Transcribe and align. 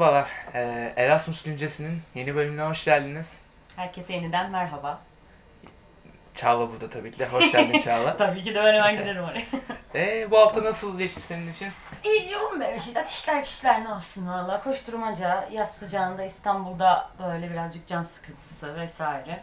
Merhabalar, 0.00 0.32
ee, 0.54 0.92
Erasmus 0.96 1.42
Güncesi'nin 1.42 2.02
yeni 2.14 2.34
bölümüne 2.34 2.62
hoş 2.62 2.84
geldiniz. 2.84 3.46
Herkese 3.76 4.12
yeniden 4.12 4.50
merhaba. 4.50 5.00
Çağla 6.34 6.72
burada 6.72 6.90
tabii 6.90 7.10
ki 7.10 7.18
de. 7.18 7.26
Hoş 7.26 7.52
geldin 7.52 7.78
Çağla. 7.78 8.16
Tabii 8.16 8.42
ki 8.42 8.54
de 8.54 8.58
ben 8.64 8.74
hemen 8.74 8.96
girerim 8.96 9.24
oraya. 9.24 9.44
ee, 9.94 10.30
bu 10.30 10.38
hafta 10.38 10.64
nasıl 10.64 10.98
geçti 10.98 11.20
senin 11.20 11.52
için? 11.52 11.68
İyi 12.04 12.32
yoğun 12.32 12.60
be 12.60 12.74
bir 12.74 12.80
şey. 12.80 13.02
İşler 13.04 13.44
kişiler 13.44 13.84
ne 13.84 13.88
olsun 13.88 14.28
valla. 14.28 14.62
Koşturmaca, 14.62 15.48
yaz 15.52 15.74
sıcağında 15.74 16.24
İstanbul'da 16.24 17.10
böyle 17.22 17.50
birazcık 17.50 17.88
can 17.88 18.02
sıkıntısı 18.02 18.76
vesaire. 18.76 19.42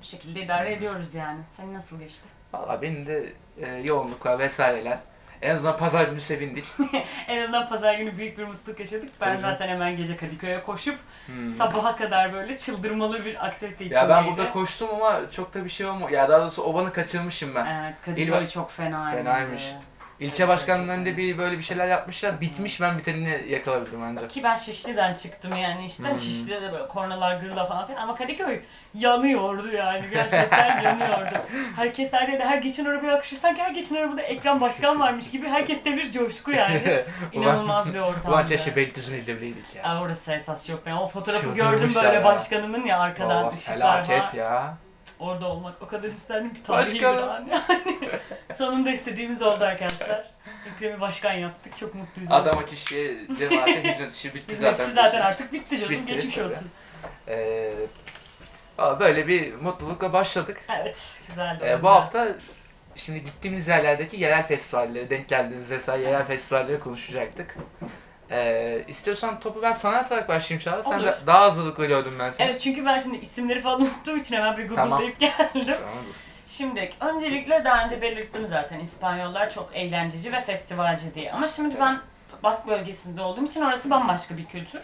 Bu 0.00 0.04
şekilde 0.04 0.40
idare 0.40 0.72
ediyoruz 0.72 1.14
yani. 1.14 1.40
Senin 1.56 1.74
nasıl 1.74 1.98
geçti? 1.98 2.28
Valla 2.52 2.82
benim 2.82 3.06
de 3.06 3.32
e, 3.60 3.66
yoğunluklar 3.66 4.38
vesaireler. 4.38 4.98
En 5.42 5.54
azından 5.54 5.76
pazar 5.78 6.04
günü 6.04 6.20
sevindik. 6.20 6.64
en 7.28 7.42
azından 7.42 7.68
pazar 7.68 7.94
günü 7.94 8.18
büyük 8.18 8.38
bir 8.38 8.44
mutluluk 8.44 8.80
yaşadık. 8.80 9.08
Ben 9.20 9.26
canım. 9.26 9.40
zaten 9.40 9.68
hemen 9.68 9.96
gece 9.96 10.16
Kadıköy'e 10.16 10.62
koşup 10.62 10.96
Hmm. 11.26 11.54
sabaha 11.58 11.96
kadar 11.96 12.32
böyle 12.32 12.58
çıldırmalı 12.58 13.24
bir 13.24 13.46
aktivite 13.46 13.84
içindeydim. 13.84 14.10
Ya 14.10 14.16
ben 14.16 14.26
burada 14.26 14.50
koştum 14.50 14.88
ama 14.94 15.20
çok 15.30 15.54
da 15.54 15.64
bir 15.64 15.70
şey 15.70 15.86
olmadı. 15.86 16.12
Ya 16.12 16.28
daha 16.28 16.40
doğrusu 16.40 16.62
ovanı 16.62 16.92
kaçırmışım 16.92 17.54
ben. 17.54 17.66
Evet, 17.66 17.94
Kadıköy 18.04 18.44
İl- 18.44 18.48
çok 18.48 18.70
fenaydı. 18.70 19.16
Fenaymış. 19.18 19.70
İlçe 20.20 20.48
başkanlarında 20.48 21.16
bir 21.16 21.38
böyle 21.38 21.58
bir 21.58 21.62
şeyler 21.62 21.86
yapmışlar. 21.88 22.40
Bitmiş 22.40 22.80
ben 22.80 22.98
bitenini 22.98 23.40
yakalabildim 23.48 24.02
ancak. 24.02 24.30
Ki 24.30 24.42
ben 24.44 24.56
Şişli'den 24.56 25.14
çıktım 25.14 25.56
yani 25.56 25.84
işte 25.86 26.08
Hmm. 26.08 26.16
Şişli'de 26.16 26.62
de 26.62 26.72
böyle 26.72 26.88
kornalar 26.88 27.36
gırla 27.36 27.66
falan 27.66 27.86
filan 27.86 28.02
ama 28.02 28.16
Kadıköy 28.16 28.60
yanıyordu 28.94 29.72
yani 29.72 30.04
gerçekten 30.10 30.82
yanıyordu. 30.82 31.34
Herkes 31.76 32.12
her 32.12 32.28
yerde 32.28 32.44
her 32.44 32.58
geçen 32.58 32.84
arabaya 32.84 33.16
akışıyor 33.16 33.40
sanki 33.42 33.62
her 33.62 33.70
geçen 33.70 33.96
arabada 33.96 34.22
ekran 34.22 34.60
başkan 34.60 35.00
varmış 35.00 35.30
gibi 35.30 35.48
herkes 35.48 35.84
de 35.84 35.96
bir 35.96 36.12
coşku 36.12 36.50
yani. 36.52 37.04
İnanılmaz 37.32 37.94
bir 37.94 37.98
ortamdı. 37.98 38.28
Ulan 38.28 38.46
keşke 38.46 38.76
Beylikdüzü'nde 38.76 39.36
bileydik 39.36 39.74
ya. 39.76 39.82
Aa, 39.84 40.02
orası 40.02 40.32
esas 40.32 40.68
yok 40.68 40.80
ben 40.86 40.92
o 40.92 41.08
fotoğrafı 41.08 41.42
Çıldırmışlar 41.42 41.72
gördüm 41.72 41.90
böyle 42.04 42.14
ya. 42.16 42.24
başkanının 42.24 42.84
ya 42.84 42.98
arkadan 43.00 43.52
ışıklar 43.52 44.04
felaket 44.04 44.34
ya. 44.34 44.74
Orada 45.18 45.46
olmak 45.46 45.82
o 45.82 45.86
kadar 45.86 46.08
isterdim 46.08 46.54
ki 46.54 46.62
tarihi 46.62 46.94
bir 46.94 47.04
Başkanım. 47.04 47.28
an 47.28 47.46
yani. 47.50 48.10
Sonunda 48.54 48.90
istediğimiz 48.90 49.42
oldu 49.42 49.64
arkadaşlar. 49.64 50.24
Ekrem'i 50.76 51.00
başkan 51.00 51.32
yaptık 51.32 51.78
çok 51.78 51.94
mutluyuz. 51.94 52.30
Adama 52.32 52.66
kişiye 52.66 53.14
cemaate 53.38 53.82
hizmet 53.82 54.12
işi 54.12 54.34
bitti 54.34 54.56
zaten. 54.56 54.84
Hizmetçi 54.84 54.94
zaten 54.94 55.20
artık 55.20 55.52
bitti 55.52 55.78
canım 55.78 55.92
Bitti, 55.92 56.14
geçmiş 56.14 56.34
tabii. 56.34 56.44
olsun. 56.44 56.70
Ee, 57.28 57.72
böyle 59.00 59.26
bir 59.26 59.54
mutlulukla 59.54 60.12
başladık. 60.12 60.60
Evet 60.80 61.10
güzeldi. 61.28 61.64
Ee, 61.68 61.82
bu 61.82 61.88
hafta 61.88 62.28
şimdi 62.94 63.22
gittiğimiz 63.22 63.68
yerlerdeki 63.68 64.16
yerel 64.16 64.46
festivalleri, 64.46 65.10
denk 65.10 65.28
geldiğimiz 65.28 65.72
vesaire 65.72 66.02
yerel 66.02 66.24
festivalleri 66.26 66.80
konuşacaktık. 66.80 67.56
Ee, 68.30 68.82
istiyorsan 68.88 69.40
topu 69.40 69.62
ben 69.62 69.72
sana 69.72 69.96
atarak 69.96 70.28
başlayayım 70.28 70.64
Çağla. 70.64 70.82
Sen 70.82 71.02
de 71.02 71.14
daha 71.26 71.40
hazırlıklı 71.40 71.86
gördüm 71.86 72.12
ben 72.18 72.30
seni. 72.30 72.46
Evet 72.48 72.60
çünkü 72.60 72.84
ben 72.84 72.98
şimdi 72.98 73.16
isimleri 73.16 73.60
falan 73.60 73.80
unuttuğum 73.80 74.16
için 74.16 74.36
hemen 74.36 74.56
bir 74.56 74.68
google'layıp 74.68 75.20
geldim. 75.20 75.38
Tamamdır. 75.52 76.16
Şimdi 76.48 76.92
öncelikle 77.00 77.64
daha 77.64 77.84
önce 77.84 78.02
belirttim 78.02 78.48
zaten 78.48 78.80
İspanyollar 78.80 79.50
çok 79.50 79.70
eğlenceci 79.74 80.32
ve 80.32 80.40
festivalci 80.40 81.14
diye. 81.14 81.32
Ama 81.32 81.46
şimdi 81.46 81.80
ben 81.80 82.00
Bask 82.42 82.66
bölgesinde 82.66 83.22
olduğum 83.22 83.44
için 83.44 83.60
orası 83.62 83.90
bambaşka 83.90 84.36
bir 84.36 84.44
kültür. 84.46 84.80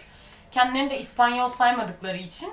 Kendilerini 0.53 0.91
de 0.91 0.99
İspanyol 0.99 1.49
saymadıkları 1.49 2.17
için 2.17 2.51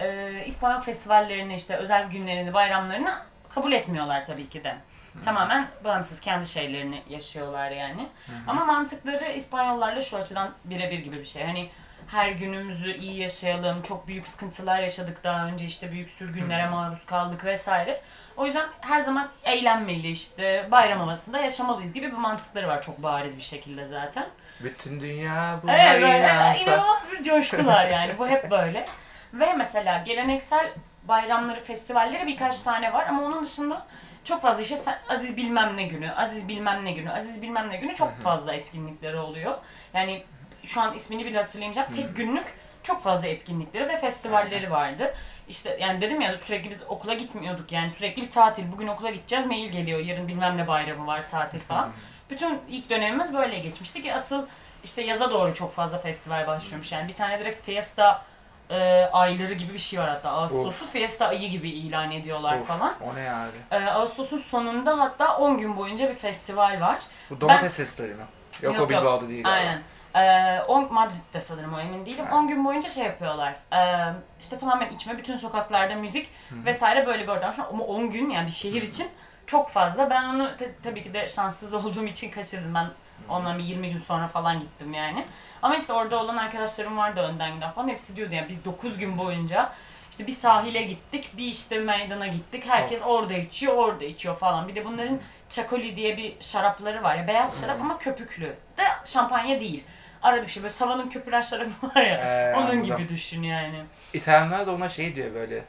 e, 0.00 0.30
İspanyol 0.46 0.80
festivallerini 0.80 1.56
işte 1.56 1.76
özel 1.76 2.10
günlerini, 2.10 2.54
bayramlarını 2.54 3.14
kabul 3.54 3.72
etmiyorlar 3.72 4.24
tabii 4.24 4.48
ki 4.48 4.64
de. 4.64 4.76
Tamamen 5.24 5.68
bağımsız 5.84 6.20
kendi 6.20 6.46
şeylerini 6.46 7.02
yaşıyorlar 7.08 7.70
yani. 7.70 8.08
Ama 8.46 8.64
mantıkları 8.64 9.32
İspanyollarla 9.32 10.02
şu 10.02 10.16
açıdan 10.16 10.50
birebir 10.64 10.98
gibi 10.98 11.20
bir 11.20 11.26
şey. 11.26 11.44
Hani 11.44 11.68
her 12.06 12.30
günümüzü 12.30 12.96
iyi 12.96 13.20
yaşayalım, 13.20 13.82
çok 13.82 14.06
büyük 14.08 14.28
sıkıntılar 14.28 14.78
yaşadık 14.82 15.24
daha 15.24 15.46
önce 15.46 15.64
işte 15.64 15.92
büyük 15.92 16.10
sürgünlere 16.10 16.66
maruz 16.68 17.06
kaldık 17.06 17.44
vesaire. 17.44 18.00
O 18.36 18.46
yüzden 18.46 18.66
her 18.80 19.00
zaman 19.00 19.28
eğlenmeli 19.44 20.10
işte 20.10 20.68
bayram 20.70 21.00
havasında 21.00 21.38
yaşamalıyız 21.38 21.92
gibi 21.92 22.06
bir 22.06 22.16
mantıkları 22.16 22.68
var 22.68 22.82
çok 22.82 23.02
bariz 23.02 23.36
bir 23.38 23.42
şekilde 23.42 23.86
zaten. 23.86 24.26
Bütün 24.60 25.00
dünya 25.00 25.58
buna 25.62 25.76
Evet 25.78 26.20
inansa. 26.24 26.70
inanılmaz 26.74 27.12
bir 27.12 27.24
coşkular 27.24 27.86
yani 27.88 28.12
bu 28.18 28.28
hep 28.28 28.50
böyle. 28.50 28.86
Ve 29.34 29.52
mesela 29.54 30.02
geleneksel 30.06 30.70
bayramları, 31.08 31.60
festivalleri 31.64 32.26
birkaç 32.26 32.62
tane 32.62 32.92
var 32.92 33.06
ama 33.08 33.22
onun 33.22 33.44
dışında 33.44 33.86
çok 34.24 34.42
fazla 34.42 34.62
işte 34.62 34.78
Aziz 35.08 35.36
bilmem 35.36 35.76
ne 35.76 35.82
günü, 35.82 36.12
Aziz 36.12 36.48
bilmem 36.48 36.84
ne 36.84 36.92
günü, 36.92 37.10
Aziz 37.10 37.42
bilmem 37.42 37.68
ne 37.70 37.76
günü 37.76 37.94
çok 37.94 38.20
fazla 38.22 38.54
etkinlikleri 38.54 39.16
oluyor. 39.16 39.58
Yani 39.94 40.22
şu 40.66 40.80
an 40.80 40.94
ismini 40.94 41.24
bile 41.24 41.38
hatırlayamayacağım. 41.38 41.92
Tek 41.92 42.16
günlük 42.16 42.46
çok 42.82 43.02
fazla 43.02 43.26
etkinlikleri 43.28 43.88
ve 43.88 43.96
festivalleri 43.96 44.70
vardı. 44.70 45.14
İşte 45.48 45.76
yani 45.80 46.00
dedim 46.00 46.20
ya 46.20 46.38
sürekli 46.46 46.70
biz 46.70 46.82
okula 46.88 47.14
gitmiyorduk 47.14 47.72
yani 47.72 47.90
sürekli 47.90 48.22
bir 48.22 48.30
tatil. 48.30 48.72
Bugün 48.72 48.86
okula 48.86 49.10
gideceğiz 49.10 49.46
mail 49.46 49.72
geliyor 49.72 49.98
yarın 49.98 50.28
bilmem 50.28 50.56
ne 50.56 50.68
bayramı 50.68 51.06
var 51.06 51.28
tatil 51.28 51.60
falan. 51.60 51.90
Bütün 52.30 52.60
ilk 52.68 52.90
dönemimiz 52.90 53.34
böyle 53.34 53.58
geçmişti 53.58 54.02
ki 54.02 54.14
asıl 54.14 54.46
işte 54.84 55.02
yaza 55.02 55.30
doğru 55.30 55.54
çok 55.54 55.74
fazla 55.74 55.98
festival 55.98 56.46
başlıyormuş. 56.46 56.92
Yani 56.92 57.08
bir 57.08 57.14
tane 57.14 57.40
direkt 57.40 57.66
Fiesta 57.66 58.24
e, 58.70 59.08
ayları 59.12 59.54
gibi 59.54 59.74
bir 59.74 59.78
şey 59.78 60.00
var 60.00 60.08
hatta. 60.08 60.30
Ağustos'u 60.30 60.86
Fiesta 60.86 61.26
ayı 61.28 61.50
gibi 61.50 61.70
ilan 61.70 62.10
ediyorlar 62.10 62.58
Of, 62.58 62.66
falan. 62.66 62.94
O 63.00 63.14
ne 63.16 63.30
abi? 63.30 63.84
E, 63.84 63.86
Ağustos'un 63.90 64.38
sonunda 64.38 65.00
hatta 65.00 65.36
10 65.36 65.58
gün 65.58 65.76
boyunca 65.76 66.08
bir 66.08 66.14
festival 66.14 66.80
var. 66.80 66.98
Bu 67.30 67.40
domates 67.40 67.76
festivali 67.76 68.14
mi? 68.14 68.22
Yok, 68.62 68.74
o 68.74 68.78
Yok, 68.80 68.90
yok. 68.90 68.90
Bilbao'da 68.90 69.28
değil. 69.28 69.44
galiba. 69.44 69.58
Aynen. 69.58 69.82
Ee, 70.16 70.62
on, 70.68 70.92
Madrid'de 70.92 71.40
sanırım 71.40 71.74
o 71.74 71.80
emin 71.80 72.06
değilim. 72.06 72.24
10 72.32 72.48
gün 72.48 72.64
boyunca 72.64 72.88
şey 72.88 73.04
yapıyorlar. 73.04 73.54
Ee, 73.72 74.12
işte 74.40 74.58
tamamen 74.58 74.90
içme, 74.90 75.18
bütün 75.18 75.36
sokaklarda 75.36 75.94
müzik 75.94 76.28
vesaire 76.52 77.06
böyle 77.06 77.22
bir 77.22 77.28
ortam. 77.28 77.54
Ama 77.72 77.84
10 77.84 78.10
gün 78.10 78.30
yani 78.30 78.46
bir 78.46 78.52
şehir 78.52 78.82
için 78.82 79.06
çok 79.46 79.70
fazla. 79.70 80.10
Ben 80.10 80.24
onu 80.24 80.56
te- 80.56 80.74
tabii 80.84 81.02
ki 81.02 81.14
de 81.14 81.28
şanssız 81.28 81.74
olduğum 81.74 82.04
için 82.04 82.30
kaçırdım. 82.30 82.74
Ben 82.74 82.86
ondan 83.28 83.58
bir 83.58 83.64
20 83.64 83.92
gün 83.92 84.00
sonra 84.00 84.28
falan 84.28 84.60
gittim 84.60 84.94
yani. 84.94 85.24
Ama 85.64 85.76
işte 85.76 85.92
orada 85.92 86.18
olan 86.18 86.36
arkadaşlarım 86.36 86.96
vardı 86.96 87.20
önden 87.20 87.54
giden 87.54 87.70
falan. 87.70 87.88
Hepsi 87.88 88.16
diyordu 88.16 88.34
yani 88.34 88.48
biz 88.48 88.64
9 88.64 88.98
gün 88.98 89.18
boyunca 89.18 89.72
işte 90.10 90.26
bir 90.26 90.32
sahile 90.32 90.82
gittik, 90.82 91.30
bir 91.36 91.44
işte 91.44 91.78
meydana 91.78 92.26
gittik. 92.26 92.64
Herkes 92.66 93.02
orada 93.04 93.34
içiyor, 93.34 93.74
orada 93.74 94.04
içiyor 94.04 94.36
falan. 94.36 94.68
Bir 94.68 94.74
de 94.74 94.84
bunların 94.84 95.18
Çakoli 95.50 95.96
diye 95.96 96.16
bir 96.16 96.34
şarapları 96.40 97.02
var 97.02 97.16
ya. 97.16 97.28
Beyaz 97.28 97.60
şarap 97.60 97.80
ama 97.80 97.98
köpüklü. 97.98 98.46
De 98.78 98.82
şampanya 99.04 99.60
değil. 99.60 99.84
Arada 100.22 100.42
bir 100.42 100.48
şey 100.48 100.62
böyle 100.62 100.74
savanın 100.74 101.08
köpüren 101.08 101.42
şarabı 101.42 101.70
var 101.82 102.02
ya. 102.02 102.16
Ee, 102.16 102.54
onun 102.56 102.62
anladım. 102.62 102.84
gibi 102.84 103.08
düşün 103.08 103.42
yani. 103.42 103.84
İtalyanlar 104.14 104.66
da 104.66 104.72
ona 104.72 104.88
şey 104.88 105.16
diyor 105.16 105.34
böyle. 105.34 105.64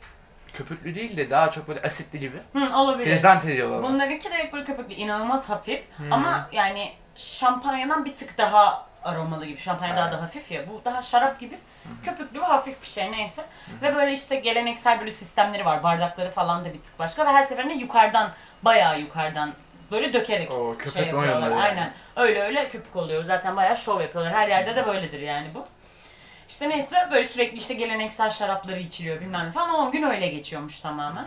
Köpüklü 0.53 0.95
değil 0.95 1.17
de 1.17 1.29
daha 1.29 1.49
çok 1.49 1.67
böyle 1.67 1.81
asitli 1.81 2.19
gibi. 2.19 2.37
Hı, 2.53 2.77
olabilir. 2.77 3.05
Prezent 3.05 3.45
ediyorlar. 3.45 3.83
Bunlarınki 3.83 4.29
direkt 4.29 4.53
böyle 4.53 4.65
köpüklü. 4.65 4.93
inanılmaz 4.93 5.49
hafif. 5.49 5.83
Hmm. 5.97 6.13
Ama 6.13 6.49
yani 6.51 6.93
şampanyadan 7.15 8.05
bir 8.05 8.15
tık 8.15 8.37
daha 8.37 8.85
aromalı 9.05 9.45
gibi. 9.45 9.59
Şampanya 9.59 9.95
daha 9.95 10.07
Evet. 10.09 10.17
da 10.17 10.21
hafif 10.23 10.51
ya. 10.51 10.61
Bu 10.69 10.81
daha 10.85 11.01
şarap 11.01 11.39
gibi. 11.39 11.57
Köpüklü 12.03 12.41
ve 12.41 12.45
hafif 12.45 12.81
bir 12.83 12.87
şey 12.87 13.11
neyse. 13.11 13.45
Ve 13.81 13.95
böyle 13.95 14.13
işte 14.13 14.35
geleneksel 14.35 14.99
böyle 14.99 15.11
sistemleri 15.11 15.65
var. 15.65 15.83
Bardakları 15.83 16.31
falan 16.31 16.65
da 16.65 16.73
bir 16.73 16.79
tık 16.83 16.99
başka. 16.99 17.25
Ve 17.25 17.29
her 17.31 17.43
seferinde 17.43 17.73
yukarıdan, 17.73 18.31
bayağı 18.61 18.99
yukarıdan 18.99 19.53
böyle 19.91 20.13
dökerek 20.13 20.51
O 20.51 20.75
köpek 20.77 20.93
şey 20.93 21.05
yapıyorlar. 21.07 21.51
yani. 21.51 21.61
Aynen. 21.63 21.91
Öyle 22.15 22.41
öyle 22.43 22.69
köpük 22.69 22.95
oluyor. 22.95 23.23
Zaten 23.23 23.55
bayağı 23.55 23.77
şov 23.77 24.01
yapıyorlar. 24.01 24.33
Her 24.33 24.47
yerde 24.47 24.75
de 24.75 24.87
böyledir 24.87 25.19
yani 25.19 25.47
bu. 25.55 25.65
İşte 26.49 26.69
neyse 26.69 27.07
böyle 27.11 27.27
sürekli 27.27 27.57
işte 27.57 27.73
geleneksel 27.73 28.29
şarapları 28.29 28.79
içiliyor 28.79 29.21
bilmem 29.21 29.47
ne 29.47 29.51
falan. 29.51 29.75
10 29.75 29.91
gün 29.91 30.03
öyle 30.03 30.27
geçiyormuş 30.27 30.81
tamamen. 30.81 31.25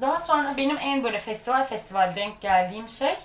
Daha 0.00 0.18
sonra 0.18 0.54
benim 0.56 0.78
en 0.78 1.04
böyle 1.04 1.18
festival 1.18 1.64
festival 1.64 2.16
denk 2.16 2.40
geldiğim 2.40 2.88
şey 2.88 3.16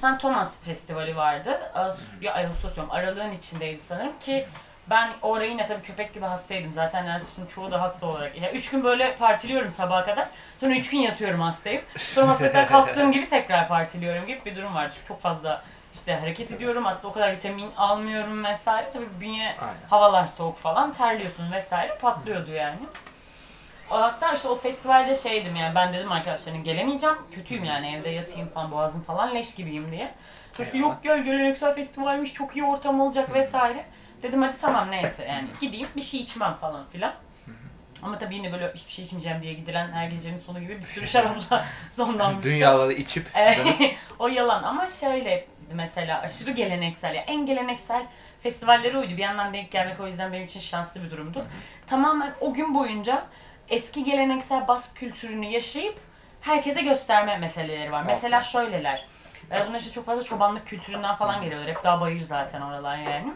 St. 0.00 0.20
Thomas 0.20 0.62
Festivali 0.64 1.16
vardı. 1.16 1.60
Ağustos, 1.74 2.04
ya 2.20 2.34
Ağustos 2.34 2.74
diyorum, 2.74 2.92
aralığın 2.92 3.32
içindeydi 3.32 3.80
sanırım 3.80 4.18
ki 4.20 4.46
ben 4.90 5.10
oraya 5.22 5.50
yine 5.50 5.66
tabii 5.66 5.82
köpek 5.82 6.14
gibi 6.14 6.24
hastaydım. 6.24 6.72
Zaten 6.72 7.06
Erasmus'un 7.06 7.46
çoğu 7.46 7.70
da 7.70 7.80
hasta 7.82 8.06
olarak. 8.06 8.42
Ya 8.42 8.52
üç 8.52 8.70
gün 8.70 8.84
böyle 8.84 9.16
partiliyorum 9.16 9.70
sabaha 9.70 10.04
kadar. 10.04 10.28
Sonra 10.60 10.74
üç 10.74 10.90
gün 10.90 10.98
yatıyorum 10.98 11.40
hastayım. 11.40 11.82
Sonra 11.96 12.28
hastalıktan 12.28 12.66
kalktığım 12.66 13.12
gibi 13.12 13.28
tekrar 13.28 13.68
partiliyorum 13.68 14.26
gibi 14.26 14.40
bir 14.44 14.56
durum 14.56 14.74
vardı. 14.74 14.92
Çünkü 14.94 15.08
çok 15.08 15.22
fazla 15.22 15.62
işte 15.94 16.14
hareket 16.14 16.50
ediyorum. 16.50 16.86
Aslında 16.86 17.08
o 17.08 17.12
kadar 17.12 17.32
vitamin 17.32 17.70
almıyorum 17.76 18.44
vesaire. 18.44 18.90
Tabii 18.92 19.20
bünye 19.20 19.56
Aynen. 19.60 19.74
havalar 19.90 20.26
soğuk 20.26 20.58
falan 20.58 20.92
terliyorsun 20.92 21.52
vesaire 21.52 21.96
patlıyordu 22.00 22.50
yani. 22.50 22.78
Hatta 23.90 24.32
işte 24.32 24.48
o 24.48 24.58
festivalde 24.58 25.14
şeydim 25.14 25.56
yani 25.56 25.74
ben 25.74 25.92
dedim 25.92 26.12
arkadaşlarım 26.12 26.64
gelemeyeceğim. 26.64 27.16
Kötüyüm 27.32 27.64
yani 27.64 27.94
evde 27.96 28.08
yatayım 28.08 28.48
falan 28.48 28.70
boğazım 28.70 29.02
falan 29.02 29.34
leş 29.34 29.54
gibiyim 29.54 29.90
diye. 29.90 30.14
İşte 30.60 30.78
yok 30.78 30.98
gel 31.02 31.24
geleneksel 31.24 31.74
festivalmiş 31.74 32.32
çok 32.32 32.56
iyi 32.56 32.64
ortam 32.64 33.00
olacak 33.00 33.34
vesaire. 33.34 33.84
Dedim 34.22 34.42
hadi 34.42 34.56
tamam 34.60 34.90
neyse 34.90 35.24
yani 35.24 35.48
gideyim 35.60 35.88
bir 35.96 36.00
şey 36.00 36.20
içmem 36.20 36.54
falan 36.54 36.84
filan. 36.92 37.12
Ama 38.02 38.18
tabii 38.18 38.36
yine 38.36 38.52
böyle 38.52 38.72
hiçbir 38.74 38.92
şey 38.92 39.04
içmeyeceğim 39.04 39.42
diye 39.42 39.52
gidilen 39.52 39.92
her 39.92 40.08
gecenin 40.08 40.38
sonu 40.38 40.60
gibi 40.60 40.78
bir 40.78 40.82
sürü 40.82 41.06
şarapla 41.06 41.64
sonlanmıştı. 41.88 42.50
Dünyaları 42.50 42.92
içip 42.92 43.26
o 44.18 44.28
yalan 44.28 44.62
ama 44.62 44.86
şöyle 44.86 45.46
mesela 45.74 46.20
aşırı 46.20 46.50
geleneksel 46.50 47.14
ya 47.14 47.22
en 47.22 47.46
geleneksel 47.46 48.02
festivalleri 48.42 48.98
oydu. 48.98 49.10
Bir 49.10 49.22
yandan 49.22 49.52
denk 49.54 49.70
gelmek 49.70 50.00
o 50.00 50.06
yüzden 50.06 50.32
benim 50.32 50.44
için 50.44 50.60
şanslı 50.60 51.04
bir 51.04 51.10
durumdu. 51.10 51.44
Tamamen 51.86 52.34
o 52.40 52.54
gün 52.54 52.74
boyunca 52.74 53.24
eski 53.70 54.04
geleneksel 54.04 54.68
Bask 54.68 54.96
kültürünü 54.96 55.46
yaşayıp 55.46 55.98
herkese 56.40 56.82
gösterme 56.82 57.36
meseleleri 57.38 57.92
var. 57.92 58.02
Mesela 58.06 58.42
şöyleler. 58.42 59.06
E, 59.52 59.66
Bunlar 59.68 59.80
işte 59.80 59.92
çok 59.92 60.06
fazla 60.06 60.22
çobanlık 60.22 60.66
kültüründen 60.66 61.16
falan 61.16 61.42
geliyorlar. 61.42 61.70
Hep 61.70 61.84
daha 61.84 62.00
bayır 62.00 62.20
zaten 62.20 62.60
oralar 62.60 62.96
yani. 62.98 63.32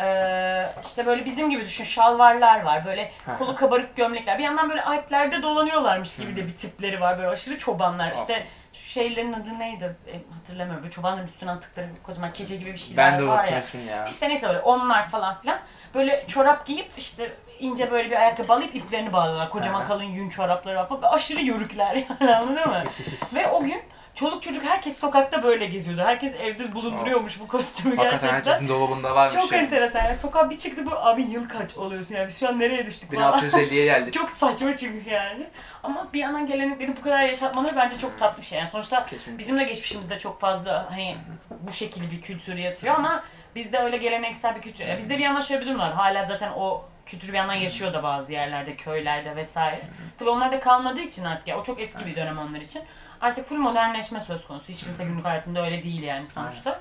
Ee, 0.00 0.72
işte 0.84 1.06
böyle 1.06 1.24
bizim 1.24 1.50
gibi 1.50 1.64
düşün 1.64 1.84
şalvarlar 1.84 2.62
var 2.62 2.84
böyle 2.84 3.12
kolu 3.38 3.54
kabarık 3.56 3.96
gömlekler. 3.96 4.38
Bir 4.38 4.44
yandan 4.44 4.70
böyle 4.70 4.84
Alplerde 4.84 5.42
dolanıyorlarmış 5.42 6.16
gibi 6.16 6.36
de 6.36 6.46
bir 6.46 6.56
tipleri 6.56 7.00
var. 7.00 7.18
Böyle 7.18 7.28
aşırı 7.28 7.58
çobanlar. 7.58 8.12
İşte 8.12 8.46
şu 8.72 8.86
şeylerin 8.88 9.32
adı 9.32 9.58
neydi? 9.58 9.96
E, 10.06 10.12
hatırlamıyorum. 10.34 10.82
Böyle 10.82 10.90
çobanların 10.92 11.26
üstüne 11.26 11.50
attıkları 11.50 11.86
kocaman 12.02 12.32
keçe 12.32 12.56
gibi 12.56 12.72
bir 12.72 12.78
şeyler 12.78 13.12
Ben 13.12 13.18
de 13.20 13.26
var 13.26 13.48
ya. 13.48 13.60
ya. 13.96 14.06
işte 14.08 14.28
neyse 14.28 14.48
böyle 14.48 14.60
onlar 14.60 15.08
falan 15.10 15.40
filan. 15.40 15.58
Böyle 15.94 16.24
çorap 16.28 16.66
giyip 16.66 16.90
işte 16.98 17.32
ince 17.62 17.90
böyle 17.90 18.10
bir 18.10 18.16
ayakkabı 18.16 18.52
alıp 18.52 18.74
iplerini 18.74 19.12
bağlıyorlar 19.12 19.50
kocaman 19.50 19.82
hı. 19.82 19.88
kalın 19.88 20.04
yün 20.04 20.28
çorapları 20.28 20.76
var 20.76 20.88
falan 20.88 21.02
Böyle 21.02 21.14
aşırı 21.14 21.40
yörükler 21.40 21.94
yani 21.94 22.36
anladın 22.36 22.68
mı 22.68 22.82
ve 23.34 23.48
o 23.48 23.64
gün 23.64 23.82
çoluk 24.14 24.42
çocuk 24.42 24.64
herkes 24.64 24.98
sokakta 24.98 25.42
böyle 25.42 25.66
geziyordu 25.66 26.02
herkes 26.04 26.34
evde 26.34 26.74
bulunduruyormuş 26.74 27.40
bu 27.40 27.48
kostümü 27.48 27.96
Hakikaten 27.96 28.30
gerçekten 28.30 28.52
herkesin 28.52 28.68
dolabında 28.68 29.14
varmış 29.14 29.34
çok 29.34 29.52
ya. 29.52 29.58
enteresan. 29.58 30.04
Yani 30.04 30.16
sokağa 30.16 30.50
bir 30.50 30.58
çıktı 30.58 30.86
bu 30.86 30.90
abi 30.96 31.22
yıl 31.22 31.48
kaç 31.48 31.76
oluyorsun 31.76 32.14
yani 32.14 32.28
biz 32.28 32.40
şu 32.40 32.48
an 32.48 32.58
nereye 32.58 32.86
düştük 32.86 33.14
falan. 33.14 33.40
1650'ye 33.40 33.84
geldik. 33.84 34.14
çok 34.14 34.30
saçma 34.30 34.76
çünkü 34.76 35.10
yani. 35.10 35.46
Ama 35.82 36.06
bir 36.12 36.20
yandan 36.20 36.46
gelenekleri 36.46 36.96
bu 36.96 37.02
kadar 37.02 37.22
yaşatmaları 37.22 37.76
bence 37.76 37.98
çok 37.98 38.18
tatlı 38.18 38.42
bir 38.42 38.46
şey. 38.46 38.58
Yani 38.58 38.68
sonuçta 38.70 39.04
Kesinlikle. 39.04 39.38
bizim 39.38 39.58
de 39.58 39.64
geçmişimizde 39.64 40.18
çok 40.18 40.40
fazla 40.40 40.86
hani 40.90 41.16
bu 41.50 41.72
şekilde 41.72 42.10
bir 42.10 42.20
kültür 42.20 42.58
yatıyor 42.58 42.94
ama 42.94 43.24
bizde 43.54 43.78
öyle 43.78 43.96
geleneksel 43.96 44.56
bir 44.56 44.60
kültür. 44.60 44.86
Ya 44.86 44.98
bizde 44.98 45.18
bir 45.18 45.22
yandan 45.22 45.40
şöyle 45.40 45.60
bir 45.60 45.66
durum 45.66 45.78
var. 45.78 45.92
Hala 45.92 46.26
zaten 46.26 46.52
o 46.56 46.84
kültür 47.06 47.28
bir 47.28 47.38
yandan 47.38 47.54
yaşıyor 47.54 47.92
da 47.92 48.02
bazı 48.02 48.32
yerlerde, 48.32 48.76
köylerde 48.76 49.36
vesaire. 49.36 49.80
Tabii 50.18 50.30
onlar 50.30 50.52
da 50.52 50.60
kalmadığı 50.60 51.00
için 51.00 51.24
artık 51.24 51.48
ya 51.48 51.58
o 51.58 51.62
çok 51.64 51.80
eski 51.80 52.06
bir 52.06 52.16
dönem 52.16 52.38
onlar 52.38 52.60
için. 52.60 52.82
Artık 53.20 53.46
full 53.48 53.56
modernleşme 53.56 54.20
söz 54.20 54.46
konusu. 54.46 54.68
Hiç 54.68 54.84
kimse 54.84 55.04
günlük 55.04 55.24
hayatında 55.24 55.64
öyle 55.64 55.82
değil 55.82 56.02
yani 56.02 56.28
sonuçta. 56.28 56.80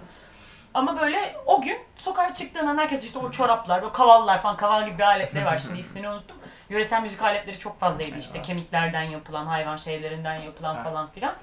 Ama 0.73 0.99
böyle 1.01 1.35
o 1.45 1.61
gün 1.61 1.77
sokağa 1.97 2.33
çıktığında 2.33 2.81
herkes 2.81 3.03
işte 3.03 3.19
o 3.19 3.31
çoraplar, 3.31 3.81
o 3.81 3.91
kavallar 3.91 4.41
falan, 4.41 4.57
kaval 4.57 4.85
gibi 4.85 4.97
bir 4.97 5.03
aletleri 5.03 5.45
var 5.45 5.57
şimdi 5.59 5.79
ismini 5.79 6.09
unuttum. 6.09 6.37
Yöresel 6.69 7.01
müzik 7.01 7.21
aletleri 7.21 7.59
çok 7.59 7.79
fazlaydı 7.79 8.19
işte 8.19 8.41
kemiklerden 8.41 9.01
yapılan, 9.01 9.45
hayvan 9.45 9.77
şeylerinden 9.77 10.35
yapılan 10.35 10.83
falan 10.83 11.09
filan. 11.09 11.33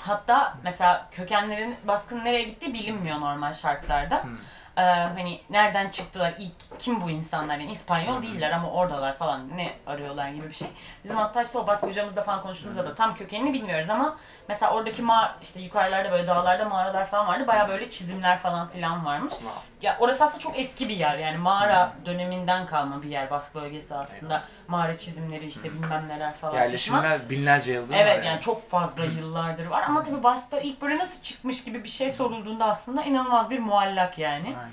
Hatta 0.00 0.54
mesela 0.64 1.08
kökenlerin 1.10 1.76
baskının 1.84 2.24
nereye 2.24 2.42
gittiği 2.42 2.74
bilinmiyor 2.74 3.20
normal 3.20 3.54
şartlarda. 3.54 4.22
Hmm. 4.22 4.30
Ee, 4.76 4.80
hani 4.82 5.40
nereden 5.50 5.90
çıktılar, 5.90 6.34
ilk 6.38 6.78
kim 6.78 7.02
bu 7.02 7.10
insanlar? 7.10 7.58
Yani 7.58 7.72
İspanyol 7.72 8.22
değiller 8.22 8.50
ama 8.50 8.70
oradalar 8.70 9.16
falan. 9.16 9.56
Ne 9.56 9.72
arıyorlar 9.86 10.28
gibi 10.28 10.48
bir 10.48 10.54
şey. 10.54 10.68
Bizim 11.04 11.16
hatta 11.16 11.42
işte 11.42 11.58
o 11.58 11.66
Bask 11.66 11.82
hocamızla 11.82 12.22
falan 12.22 12.42
konuştuğumuzda 12.42 12.84
da 12.84 12.94
tam 12.94 13.16
kökenini 13.16 13.52
bilmiyoruz 13.52 13.90
ama 13.90 14.16
mesela 14.48 14.72
oradaki 14.72 15.02
mağara, 15.02 15.34
işte 15.42 15.60
yukarılarda 15.60 16.12
böyle 16.12 16.26
dağlarda 16.26 16.64
mağaralar 16.64 17.06
falan 17.06 17.26
vardı. 17.26 17.46
Baya 17.46 17.68
böyle 17.68 17.90
çizimler 17.90 18.38
falan 18.38 18.68
filan 18.68 19.04
varmış. 19.04 19.34
Ya 19.82 19.96
orası 20.00 20.24
aslında 20.24 20.40
çok 20.40 20.58
eski 20.58 20.88
bir 20.88 20.96
yer 20.96 21.18
yani 21.18 21.38
mağara 21.38 21.92
döneminden 22.06 22.66
kalma 22.66 23.02
bir 23.02 23.08
yer 23.08 23.30
Bask 23.30 23.54
bölgesi 23.54 23.94
aslında. 23.94 24.42
Mağara 24.68 24.98
çizimleri 24.98 25.46
işte 25.46 25.72
bilmem 25.72 26.08
neler 26.08 26.32
falan. 26.32 26.54
Yerleşimler 26.54 27.30
binlerce 27.30 27.72
yıldır 27.72 27.94
Evet 27.94 28.18
var 28.18 28.22
yani 28.22 28.40
çok 28.40 28.70
fazla 28.70 29.04
yıllardır 29.04 29.66
var 29.66 29.82
ama 29.82 30.04
tabii 30.04 30.22
Bask'ta 30.22 30.60
ilk 30.60 30.82
böyle 30.82 30.98
nasıl 30.98 31.22
çıkmış 31.22 31.64
gibi 31.64 31.84
bir 31.84 31.88
şey 31.88 32.10
sorulduğunda 32.10 32.64
aslında 32.64 33.02
inanılmaz 33.02 33.50
bir 33.50 33.58
muallak 33.58 34.18
yani. 34.18 34.46
Aynen. 34.46 34.70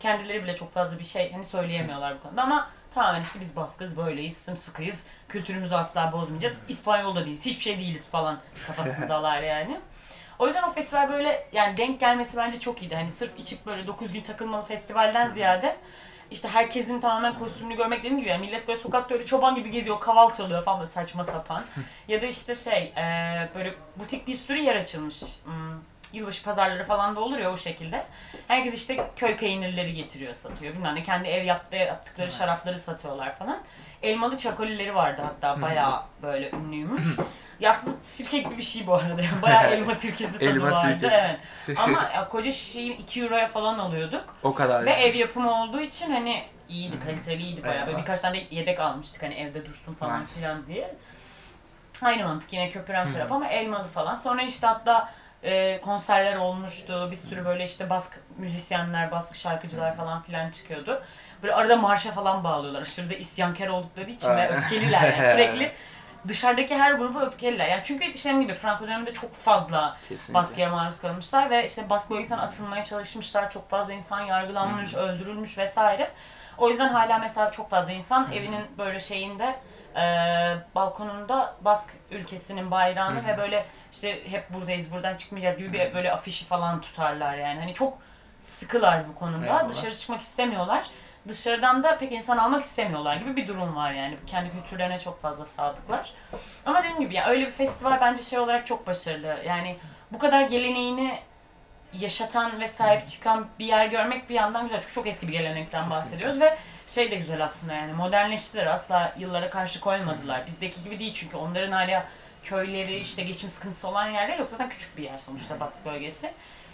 Kendileri 0.00 0.44
bile 0.44 0.56
çok 0.56 0.72
fazla 0.72 0.98
bir 0.98 1.04
şey 1.04 1.32
hani 1.32 1.44
söyleyemiyorlar 1.44 2.14
bu 2.14 2.22
konuda 2.22 2.42
ama 2.42 2.68
tamamen 2.94 3.22
işte 3.22 3.40
biz 3.40 3.56
Baskız 3.56 3.96
böyleyiz, 3.96 4.36
sımsıkıyız, 4.36 5.06
kültürümüzü 5.28 5.74
asla 5.74 6.12
bozmayacağız, 6.12 6.56
İspanyol 6.68 7.16
da 7.16 7.26
değiliz, 7.26 7.46
hiçbir 7.46 7.62
şey 7.62 7.78
değiliz 7.78 8.08
falan 8.08 8.38
kafasındalar 8.66 9.42
yani. 9.42 9.80
O 10.38 10.46
yüzden 10.46 10.62
o 10.62 10.70
festival 10.70 11.10
böyle 11.10 11.48
yani 11.52 11.76
denk 11.76 12.00
gelmesi 12.00 12.36
bence 12.36 12.60
çok 12.60 12.82
iyiydi. 12.82 12.94
Hani 12.94 13.10
sırf 13.10 13.38
içip 13.38 13.66
böyle 13.66 13.86
9 13.86 14.12
gün 14.12 14.20
takılmalı 14.20 14.64
festivalden 14.64 15.28
ziyade 15.28 15.76
işte 16.32 16.48
herkesin 16.48 17.00
tamamen 17.00 17.38
kostümünü 17.38 17.76
görmek 17.76 17.98
dediğim 17.98 18.18
gibi 18.18 18.28
yani 18.28 18.46
millet 18.46 18.68
böyle 18.68 18.80
sokakta 18.80 19.14
öyle 19.14 19.24
çoban 19.26 19.54
gibi 19.54 19.70
geziyor, 19.70 20.00
kaval 20.00 20.30
çalıyor 20.34 20.64
falan 20.64 20.80
böyle 20.80 20.90
saçma 20.90 21.24
sapan. 21.24 21.64
ya 22.08 22.22
da 22.22 22.26
işte 22.26 22.54
şey 22.54 22.92
e, 22.96 23.02
böyle 23.54 23.74
butik 23.96 24.26
bir 24.26 24.36
sürü 24.36 24.58
yer 24.58 24.76
açılmış. 24.76 25.22
Hmm, 25.44 25.52
yılbaşı 26.12 26.44
pazarları 26.44 26.84
falan 26.84 27.16
da 27.16 27.20
olur 27.20 27.38
ya 27.38 27.52
o 27.52 27.56
şekilde. 27.56 28.04
Herkes 28.48 28.74
işte 28.74 29.10
köy 29.16 29.36
peynirleri 29.36 29.94
getiriyor 29.94 30.34
satıyor. 30.34 30.74
Bilmem 30.74 30.94
ne 30.94 31.02
kendi 31.02 31.28
ev 31.28 31.44
yaptığı, 31.44 31.76
yaptıkları 31.76 32.28
Evet. 32.28 32.38
şarapları 32.38 32.78
satıyorlar 32.78 33.38
falan. 33.38 33.58
Elmalı 34.02 34.38
çakolileri 34.38 34.94
vardı 34.94 35.22
hatta 35.24 35.62
bayağı 35.62 36.02
böyle 36.22 36.50
ünlüymüş. 36.50 37.08
Ya 37.60 37.70
aslında 37.70 37.96
sirke 38.02 38.38
gibi 38.38 38.56
bir 38.56 38.62
şey 38.62 38.86
bu 38.86 38.94
arada. 38.94 39.22
Bayağı 39.42 39.70
elma 39.70 39.94
sirkesi 39.94 40.32
tadı 40.32 40.44
Elma 40.44 40.66
vardı. 40.66 40.76
sirkesi. 40.80 41.14
Evet. 41.16 41.78
Ama 41.78 42.10
ya, 42.14 42.28
koca 42.28 42.52
şişeyi 42.52 42.96
2 42.96 43.22
euroya 43.22 43.48
falan 43.48 43.78
alıyorduk. 43.78 44.24
o 44.42 44.54
kadar. 44.54 44.86
Ve 44.86 44.90
yani. 44.90 45.02
ev 45.02 45.14
yapımı 45.14 45.62
olduğu 45.62 45.80
için 45.80 46.12
hani 46.12 46.42
iyiydi, 46.68 46.96
kaliteliydi 47.04 47.62
bayağı. 47.64 47.86
Böyle 47.86 47.98
birkaç 47.98 48.20
tane 48.20 48.40
de 48.40 48.44
yedek 48.50 48.80
almıştık 48.80 49.22
hani 49.22 49.34
evde 49.34 49.66
dursun 49.66 49.94
falan 49.94 50.24
filan 50.24 50.66
diye. 50.66 50.94
Aynı 52.02 52.24
mantık 52.24 52.52
yine 52.52 52.70
köpüren 52.70 53.06
şarap 53.06 53.32
ama 53.32 53.48
elmalı 53.48 53.84
falan. 53.88 54.14
Sonra 54.14 54.42
işte 54.42 54.66
hatta 54.66 55.12
e, 55.42 55.80
konserler 55.80 56.36
olmuştu. 56.36 57.08
Bir 57.10 57.16
sürü 57.16 57.44
böyle 57.44 57.64
işte 57.64 57.90
bask 57.90 58.20
müzisyenler, 58.38 59.10
bask 59.10 59.36
şarkıcılar 59.36 59.96
falan 59.96 60.22
filan 60.22 60.50
çıkıyordu. 60.50 61.02
Böyle 61.42 61.54
arada 61.54 61.76
marşa 61.76 62.10
falan 62.10 62.44
bağlıyorlar. 62.44 62.82
Aşırı 62.82 63.10
da 63.10 63.14
isyankar 63.14 63.68
oldukları 63.68 64.10
için 64.10 64.28
ve 64.28 64.48
öfkeliler 64.48 65.02
yani. 65.02 65.32
Sürekli 65.32 65.72
dışarıdaki 66.28 66.78
her 66.78 66.92
grubu 66.92 67.20
öfkeliler. 67.20 67.68
Yani 67.68 67.80
çünkü 67.84 68.04
işte 68.04 68.32
gibi 68.32 68.54
Franco 68.54 68.84
döneminde 68.84 69.12
çok 69.12 69.34
fazla 69.34 69.96
Kesinlikle. 70.08 70.34
baskıya 70.34 70.70
maruz 70.70 71.00
kalmışlar 71.00 71.50
ve 71.50 71.66
işte 71.66 71.90
baskı 71.90 72.14
bölgesinden 72.14 72.38
atılmaya 72.38 72.84
çalışmışlar. 72.84 73.50
Çok 73.50 73.68
fazla 73.68 73.92
insan 73.92 74.20
yargılanmış, 74.20 74.94
öldürülmüş 74.94 75.58
vesaire. 75.58 76.10
O 76.58 76.68
yüzden 76.68 76.88
hala 76.88 77.18
mesela 77.18 77.50
çok 77.50 77.70
fazla 77.70 77.92
insan 77.92 78.32
evinin 78.32 78.64
böyle 78.78 79.00
şeyinde 79.00 79.56
e, 79.96 80.04
balkonunda 80.74 81.54
Bask 81.60 81.90
ülkesinin 82.10 82.70
bayrağını 82.70 83.26
ve 83.26 83.38
böyle 83.38 83.64
işte 83.92 84.30
hep 84.30 84.50
buradayız, 84.50 84.92
buradan 84.92 85.16
çıkmayacağız 85.16 85.58
gibi 85.58 85.72
bir 85.72 85.94
böyle 85.94 86.12
afişi 86.12 86.44
falan 86.44 86.80
tutarlar 86.80 87.34
yani. 87.34 87.60
Hani 87.60 87.74
çok 87.74 87.98
sıkılar 88.40 89.08
bu 89.08 89.14
konuda. 89.14 89.46
Eyvallah. 89.46 89.68
Dışarı 89.68 89.94
çıkmak 89.94 90.20
istemiyorlar. 90.20 90.86
Dışarıdan 91.28 91.82
da 91.82 91.98
pek 91.98 92.12
insan 92.12 92.38
almak 92.38 92.64
istemiyorlar 92.64 93.16
gibi 93.16 93.36
bir 93.36 93.48
durum 93.48 93.76
var 93.76 93.92
yani. 93.92 94.16
Kendi 94.26 94.50
kültürlerine 94.52 94.98
çok 94.98 95.22
fazla 95.22 95.46
sadıklar. 95.46 96.12
Ama 96.66 96.78
dediğim 96.78 97.00
gibi 97.00 97.14
ya 97.14 97.26
öyle 97.28 97.46
bir 97.46 97.52
festival 97.52 98.00
bence 98.00 98.22
şey 98.22 98.38
olarak 98.38 98.66
çok 98.66 98.86
başarılı. 98.86 99.36
Yani 99.46 99.76
bu 100.12 100.18
kadar 100.18 100.42
geleneğini 100.42 101.18
yaşatan 101.98 102.60
ve 102.60 102.68
sahip 102.68 103.08
çıkan 103.08 103.46
bir 103.58 103.66
yer 103.66 103.86
görmek 103.86 104.28
bir 104.30 104.34
yandan 104.34 104.62
güzel. 104.62 104.80
Çünkü 104.80 104.94
çok 104.94 105.06
eski 105.06 105.28
bir 105.28 105.32
gelenekten 105.32 105.90
bahsediyoruz 105.90 106.40
ve 106.40 106.58
şey 106.86 107.10
de 107.10 107.16
güzel 107.16 107.44
aslında 107.44 107.72
yani 107.74 107.92
modernleştiler. 107.92 108.66
Asla 108.66 109.14
yıllara 109.18 109.50
karşı 109.50 109.80
koymadılar. 109.80 110.46
Bizdeki 110.46 110.84
gibi 110.84 110.98
değil 110.98 111.14
çünkü 111.14 111.36
onların 111.36 111.72
hala 111.72 112.04
köyleri 112.44 112.96
işte 112.98 113.22
geçim 113.22 113.50
sıkıntısı 113.50 113.88
olan 113.88 114.06
yerler 114.06 114.38
yok. 114.38 114.50
Zaten 114.50 114.68
küçük 114.68 114.98
bir 114.98 115.02
yer 115.02 115.18
sonuçta 115.18 115.60
Bask 115.60 115.86
bölgesi. 115.86 116.32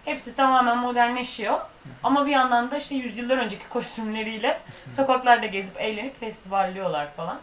Hepsi 0.09 0.37
tamamen 0.37 0.79
modernleşiyor. 0.79 1.61
Ama 2.03 2.27
bir 2.27 2.31
yandan 2.31 2.71
da 2.71 2.77
işte 2.77 2.95
yüzyıllar 2.95 3.39
önceki 3.39 3.69
kostümleriyle 3.73 4.61
sokaklarda 4.93 5.47
gezip 5.47 5.81
eğlenip 5.81 6.21
festivalliyorlar 6.21 7.13
falan. 7.17 7.39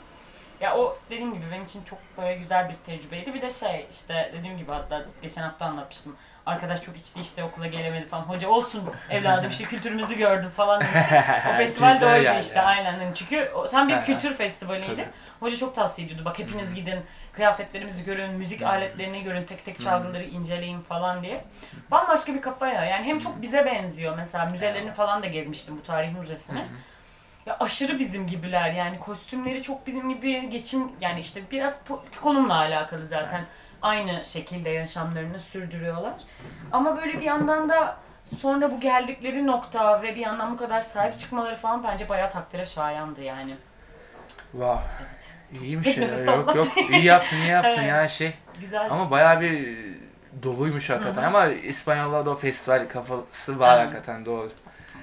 Ya 0.62 0.78
o 0.78 0.98
dediğim 1.10 1.34
gibi 1.34 1.46
benim 1.52 1.66
için 1.66 1.84
çok 1.84 2.00
böyle 2.18 2.38
güzel 2.38 2.70
bir 2.70 2.76
tecrübeydi. 2.86 3.34
Bir 3.34 3.42
de 3.42 3.50
şey 3.50 3.86
işte 3.92 4.32
dediğim 4.38 4.58
gibi 4.58 4.72
hatta 4.72 5.02
geçen 5.22 5.42
hafta 5.42 5.66
anlatmıştım. 5.66 6.16
Arkadaş 6.46 6.82
çok 6.82 6.98
içti 6.98 7.22
işte 7.22 7.44
okula 7.44 7.68
gelemedi 7.68 8.08
falan. 8.08 8.24
Hoca 8.24 8.50
olsun 8.50 8.84
evladım 9.10 9.50
işte 9.50 9.64
kültürümüzü 9.64 10.18
gördüm 10.18 10.50
falan 10.56 10.82
demişti. 10.82 11.24
O 11.54 11.58
festival 11.58 12.02
de 12.02 12.06
öyle 12.06 12.28
yani. 12.28 12.40
işte 12.40 12.62
aynen. 12.62 13.00
Yani 13.00 13.16
çünkü 13.16 13.52
o 13.56 13.70
tam 13.70 13.90
bir 13.90 14.02
kültür 14.02 14.34
festivaliydi. 14.34 15.10
Hoca 15.40 15.58
çok 15.58 15.76
tavsiye 15.76 16.08
ediyordu. 16.08 16.26
Bak 16.26 16.40
hepiniz 16.40 16.76
gidin 16.76 17.00
kıyafetlerimizi 17.36 18.04
görün, 18.06 18.32
müzik 18.32 18.62
aletlerini 18.62 19.24
görün, 19.24 19.44
tek 19.44 19.66
tek 19.66 19.80
çalgıları 19.80 20.24
inceleyin 20.24 20.82
falan 20.82 21.24
diye. 21.24 21.46
Bambaşka 21.92 22.34
bir 22.34 22.42
kafaya. 22.42 22.86
Yani 22.86 23.06
hem 23.06 23.20
çok 23.20 23.42
bize 23.42 23.66
benziyor. 23.66 24.18
Mesela 24.18 24.46
müzelerini 24.46 24.92
falan 24.92 25.24
da 25.24 25.28
gezmiştim 25.28 25.78
bu 25.78 25.84
tarih 25.84 26.20
müzesini. 26.20 26.66
Ya 27.46 27.58
aşırı 27.60 28.00
bizim 28.00 28.28
gibiler 28.28 28.72
yani 28.72 29.00
kostümleri 29.00 29.62
çok 29.64 29.88
bizim 29.88 30.10
gibi 30.10 30.50
geçim 30.50 30.92
yani 31.02 31.20
işte 31.20 31.42
biraz 31.52 31.78
konumla 32.22 32.56
alakalı 32.56 33.08
zaten 33.08 33.46
aynı 33.82 34.26
şekilde 34.26 34.70
yaşamlarını 34.70 35.40
sürdürüyorlar. 35.40 36.14
Ama 36.72 36.98
böyle 36.98 37.14
bir 37.14 37.24
yandan 37.24 37.70
da 37.70 37.98
sonra 38.42 38.72
bu 38.72 38.80
geldikleri 38.80 39.48
nokta 39.48 40.02
ve 40.02 40.16
bir 40.16 40.22
yandan 40.22 40.54
bu 40.54 40.58
kadar 40.58 40.82
sahip 40.82 41.20
çıkmaları 41.20 41.56
falan 41.56 41.84
bence 41.84 42.10
bayağı 42.10 42.32
takdire 42.32 42.66
şayandı 42.66 43.22
yani. 43.22 43.56
Wow. 44.52 44.80
Evet. 45.02 45.35
İyiymiş 45.62 45.98
ya. 45.98 46.08
Yok 46.26 46.56
yok. 46.56 46.68
İyi 46.92 47.04
yaptın, 47.04 47.38
iyi 47.38 47.48
yaptın 47.50 47.80
Evet. 47.80 47.90
ya 47.90 48.08
şey. 48.08 48.34
Güzel. 48.62 48.88
Ama 48.92 49.12
bayağı 49.12 49.42
bir 49.42 49.78
doluymuş 50.44 50.90
hakikaten. 50.90 51.22
Hı 51.22 51.26
hı. 51.26 51.28
Ama 51.28 51.46
İspanyollarda 51.48 52.30
o 52.30 52.36
festival 52.36 52.88
kafası 52.90 53.60
var 53.60 53.78
Evet. 53.78 53.86
hakikaten 53.88 54.26
doğru. 54.26 54.52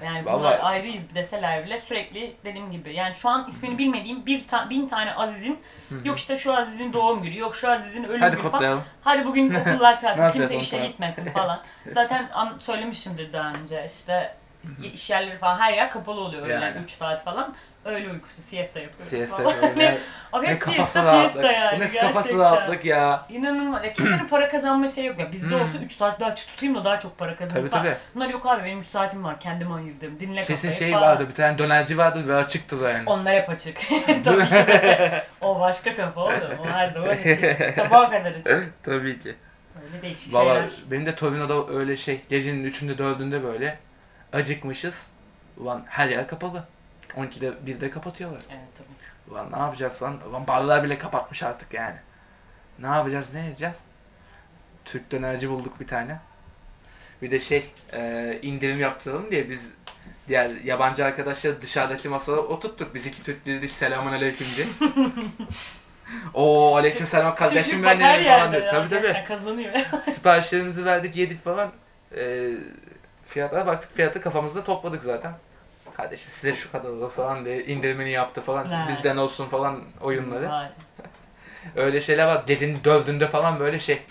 Yani 0.05 0.25
Vallahi- 0.25 0.39
bunlar 0.39 0.59
ayrıyız 0.71 1.15
deseler 1.15 1.65
bile 1.65 1.77
sürekli 1.77 2.33
dediğim 2.45 2.71
gibi. 2.71 2.93
Yani 2.93 3.15
şu 3.15 3.29
an 3.29 3.47
ismini 3.49 3.77
bilmediğim 3.77 4.25
bir 4.25 4.47
ta- 4.47 4.69
bin 4.69 4.87
tane 4.87 5.13
Aziz'in 5.15 5.59
yok 6.03 6.17
işte 6.19 6.37
şu 6.37 6.53
Aziz'in 6.57 6.93
doğum 6.93 7.23
günü, 7.23 7.37
yok 7.37 7.55
şu 7.55 7.71
Aziz'in 7.71 8.03
ölüm 8.03 8.21
Hadi 8.21 8.31
günü 8.31 8.41
falan. 8.41 8.51
kutlayalım. 8.51 8.83
Hadi 9.03 9.25
bugün 9.25 9.53
okullar 9.55 10.01
tatil, 10.01 10.39
kimse 10.39 10.55
işe 10.59 10.77
falan. 10.77 10.89
gitmesin 10.89 11.25
falan. 11.33 11.59
Zaten 11.93 12.29
an- 12.33 12.57
söylemişimdir 12.59 13.33
daha 13.33 13.53
önce 13.53 13.85
işte 13.95 14.35
iş 14.93 15.09
yerleri 15.09 15.37
falan 15.37 15.59
her 15.59 15.73
yer 15.73 15.91
kapalı 15.91 16.19
oluyor 16.21 16.47
öğlen 16.47 16.61
Yani. 16.61 16.77
3 16.83 16.91
saat 16.91 17.23
falan. 17.23 17.53
Öğle 17.85 18.09
uykusu, 18.11 18.41
siesta 18.41 18.79
yapıyoruz 18.79 19.07
Siesta 19.07 19.43
falan. 19.43 19.61
böyle. 19.61 19.97
Abi 20.33 20.45
ne 20.45 20.49
hep 20.51 20.59
kafası 20.61 20.75
siesta, 20.91 21.05
rahatlık. 21.05 21.31
fiesta 21.33 21.51
yani. 21.51 21.73
Ne 21.75 21.79
gerçekten. 21.79 22.07
kafası 22.07 22.39
rahatlık 22.39 22.85
ya. 22.85 23.25
İnanılmaz. 23.29 23.83
Ya 23.83 23.93
kimsenin 23.93 24.27
para 24.29 24.49
kazanma 24.49 24.87
şey 24.87 25.05
yok 25.05 25.19
ya. 25.19 25.31
Bizde 25.31 25.47
Hmm. 25.47 25.53
olsa 25.61 25.77
3 25.85 25.91
saat 25.93 26.19
daha 26.19 26.29
açık 26.29 26.47
tutayım 26.47 26.75
da 26.75 26.85
daha 26.85 26.99
çok 26.99 27.17
para 27.17 27.35
kazanayım. 27.35 27.69
Tabii 27.69 27.81
falan. 27.81 27.93
tabii. 27.93 27.97
Bunlar 28.15 28.29
yok 28.29 28.45
abi 28.45 28.63
benim 28.65 28.79
3 28.79 28.87
saatim 28.87 29.23
var. 29.23 29.39
Kendime 29.39 29.73
ayırdım. 29.73 30.19
Dinle 30.19 30.41
Kesin 30.41 30.67
kafayı 30.69 30.73
şey 30.73 30.91
falan. 30.91 31.09
vardı. 31.09 31.25
Bir 31.29 31.33
tane 31.35 31.57
dönerci 31.57 31.97
vardı 31.97 32.27
ve 32.27 32.35
açıktı 32.35 32.75
yani. 32.83 33.03
Onlar 33.05 33.35
hep 33.35 33.49
açık. 33.49 33.77
Tabii 34.23 34.45
ki 34.45 34.51
de. 34.51 35.23
O 35.41 35.59
başka 35.59 35.95
kafa 35.95 36.21
oğlum. 36.21 36.33
O 36.63 36.65
her 36.67 36.87
zaman 36.87 37.07
açık. 37.09 37.39
Sabaha 37.75 38.09
kadar 38.11 38.31
açık. 38.31 38.73
Tabii 38.83 39.19
ki. 39.19 39.35
Öyle 39.85 40.01
değişik 40.01 40.33
Valla 40.33 40.53
şeyler. 40.53 40.69
benim 40.91 41.05
de 41.05 41.15
Torino'da 41.15 41.73
öyle 41.73 41.95
şey 41.97 42.21
gecenin 42.29 42.63
üçünde 42.63 42.97
dördünde 42.97 43.43
böyle 43.43 43.77
acıkmışız. 44.33 45.07
Ulan 45.57 45.83
her 45.87 46.07
yer 46.07 46.27
kapalı. 46.27 46.63
12'de 47.17 47.47
1'de 47.47 47.89
kapatıyorlar. 47.89 48.41
Evet 48.49 48.67
tabii. 48.77 49.33
Ulan 49.33 49.51
ne 49.51 49.57
yapacağız 49.57 49.97
falan. 49.97 50.27
Ulan 50.29 50.47
barlar 50.47 50.83
bile 50.83 50.97
kapatmış 50.97 51.43
artık 51.43 51.73
yani. 51.73 51.95
Ne 52.79 52.87
yapacağız 52.87 53.33
ne 53.33 53.47
edeceğiz? 53.47 53.79
Türk 54.85 55.11
dönerci 55.11 55.49
bulduk 55.49 55.79
bir 55.79 55.87
tane. 55.87 56.19
Bir 57.21 57.31
de 57.31 57.39
şey 57.39 57.71
e, 57.93 58.39
indirim 58.41 58.79
yaptıralım 58.79 59.31
diye 59.31 59.49
biz 59.49 59.73
diğer 60.27 60.49
yabancı 60.49 61.05
arkadaşlar 61.05 61.61
dışarıdaki 61.61 62.09
masada 62.09 62.41
oturttuk. 62.41 62.95
Biz 62.95 63.05
iki 63.05 63.23
Türk 63.23 63.45
dedik 63.45 63.71
selamun 63.71 64.11
aleyküm 64.11 64.47
diye. 64.57 64.67
Oo 66.33 66.75
aleyküm 66.75 67.07
selam 67.07 67.35
kardeşim 67.35 67.83
her 67.83 67.99
benim 67.99 68.23
falan 68.25 68.53
ya, 68.53 68.71
Tabii 68.71 68.89
tabii. 68.89 69.25
kazanıyor. 69.27 69.73
Siparişlerimizi 70.03 70.85
verdik 70.85 71.15
yedik 71.15 71.43
falan. 71.43 71.71
E, 72.17 72.51
fiyatlara 73.25 73.67
baktık 73.67 73.95
fiyatı 73.95 74.21
kafamızda 74.21 74.63
topladık 74.63 75.03
zaten. 75.03 75.33
Kardeşim 75.93 76.31
size 76.31 76.53
şu 76.53 76.71
kadar 76.71 76.89
olur 76.89 77.11
falan 77.11 77.45
diye 77.45 77.63
indirimini 77.63 78.09
yaptı 78.09 78.41
falan. 78.41 78.69
Evet. 78.71 78.89
Bizden 78.89 79.17
olsun 79.17 79.49
falan 79.49 79.79
oyunları. 80.01 80.69
Öyle 81.75 82.01
şeyler 82.01 82.27
var. 82.27 82.43
Gecenin 82.47 82.77
dördünde 82.83 83.27
falan 83.27 83.59
böyle 83.59 83.79
şey. 83.79 84.01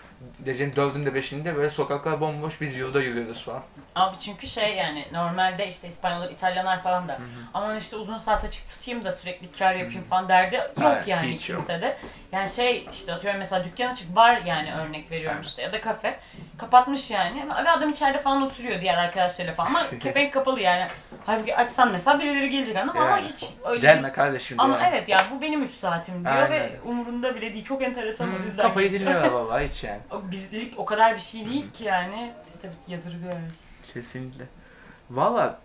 Gecenin 0.44 0.76
dördünde 0.76 1.14
beşinde 1.14 1.56
böyle 1.56 1.70
sokaklar 1.70 2.20
bomboş 2.20 2.60
biz 2.60 2.76
yolda 2.76 3.00
yürüyoruz 3.00 3.44
falan. 3.44 3.62
Abi 3.94 4.16
çünkü 4.20 4.46
şey 4.46 4.76
yani 4.76 5.04
normalde 5.12 5.66
işte 5.68 5.88
İspanyollar, 5.88 6.30
İtalyanlar 6.30 6.82
falan 6.82 7.08
da 7.08 7.18
aman 7.54 7.76
işte 7.78 7.96
uzun 7.96 8.18
saat 8.18 8.44
açık 8.44 8.68
tutayım 8.68 9.04
da 9.04 9.12
sürekli 9.12 9.52
kar 9.58 9.74
yapayım 9.74 10.04
falan 10.10 10.28
derdi 10.28 10.54
yok 10.54 10.70
Hayır, 10.80 11.06
yani 11.06 11.28
hiç 11.34 11.50
yok. 11.50 11.58
kimsede. 11.58 11.96
Yani 12.32 12.48
şey 12.48 12.86
işte 12.92 13.12
atıyorum 13.14 13.38
mesela 13.38 13.64
dükkan 13.64 13.88
açık 13.92 14.16
bar 14.16 14.36
yani 14.46 14.74
örnek 14.74 15.10
veriyorum 15.10 15.40
işte 15.42 15.62
ya 15.62 15.72
da 15.72 15.80
kafe 15.80 16.18
kapatmış 16.58 17.10
yani 17.10 17.46
ve 17.64 17.70
adam 17.70 17.90
içeride 17.90 18.18
falan 18.18 18.42
oturuyor 18.42 18.80
diğer 18.80 18.96
arkadaşlarıyla 18.98 19.54
falan 19.54 19.68
ama 19.68 19.82
kepenk 20.00 20.32
kapalı 20.32 20.60
yani. 20.60 20.86
Halbuki 21.26 21.56
açsan 21.56 21.92
mesela 21.92 22.20
birileri 22.20 22.50
gelecek 22.50 22.76
anladın 22.76 23.00
mı? 23.00 23.06
ama 23.06 23.16
Yani. 23.16 23.26
hiç 23.28 23.44
öyle 23.64 23.80
Gelme 23.80 24.08
bir 24.08 24.12
kardeşim 24.12 24.60
ama 24.60 24.78
diyor. 24.78 24.88
evet 24.92 25.08
yani 25.08 25.22
bu 25.36 25.42
benim 25.42 25.62
3 25.62 25.74
saatim 25.74 26.24
diyor 26.24 26.34
Aynen. 26.36 26.50
ve 26.50 26.70
umurunda 26.84 27.34
bile 27.34 27.54
değil. 27.54 27.64
Çok 27.64 27.82
enteresan 27.82 28.28
o 28.28 28.32
Hmm, 28.38 28.42
yüzden. 28.44 28.62
kafayı 28.62 28.92
dinliyorlar 28.92 29.28
vallahi 29.32 29.68
hiç 29.68 29.84
yani. 29.84 30.00
Bizlik 30.32 30.78
o 30.78 30.84
kadar 30.84 31.14
bir 31.14 31.20
şey 31.20 31.46
değil 31.46 31.72
ki 31.72 31.84
yani. 31.84 32.32
Biz 32.46 32.62
de 32.62 32.70
yadırgıyoruz. 32.88 33.54
Kesinlikle. 33.94 34.44
Valla 35.10 35.58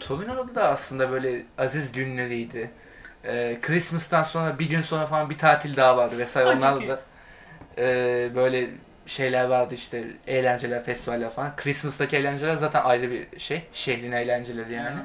Torino'da 0.00 0.54
da 0.54 0.68
aslında 0.68 1.10
böyle 1.10 1.42
aziz 1.58 1.92
günleriydi. 1.92 2.70
Ee, 3.24 3.58
Christmas'tan 3.62 4.22
sonra 4.22 4.58
bir 4.58 4.68
gün 4.68 4.82
sonra 4.82 5.06
falan 5.06 5.30
bir 5.30 5.38
tatil 5.38 5.76
daha 5.76 5.96
vardı 5.96 6.18
vesaire 6.18 6.80
iyi. 6.82 6.88
da 6.88 7.00
ee, 7.78 8.30
böyle 8.34 8.70
şeyler 9.06 9.44
vardı 9.44 9.74
işte 9.74 10.04
eğlenceler, 10.26 10.84
festivaller 10.84 11.30
falan. 11.30 11.56
Christmas'taki 11.56 12.16
eğlenceler 12.16 12.56
zaten 12.56 12.82
ayrı 12.82 13.10
bir 13.10 13.40
şey. 13.40 13.62
Şehrin 13.72 14.12
eğlenceleri 14.12 14.72
yani. 14.72 14.98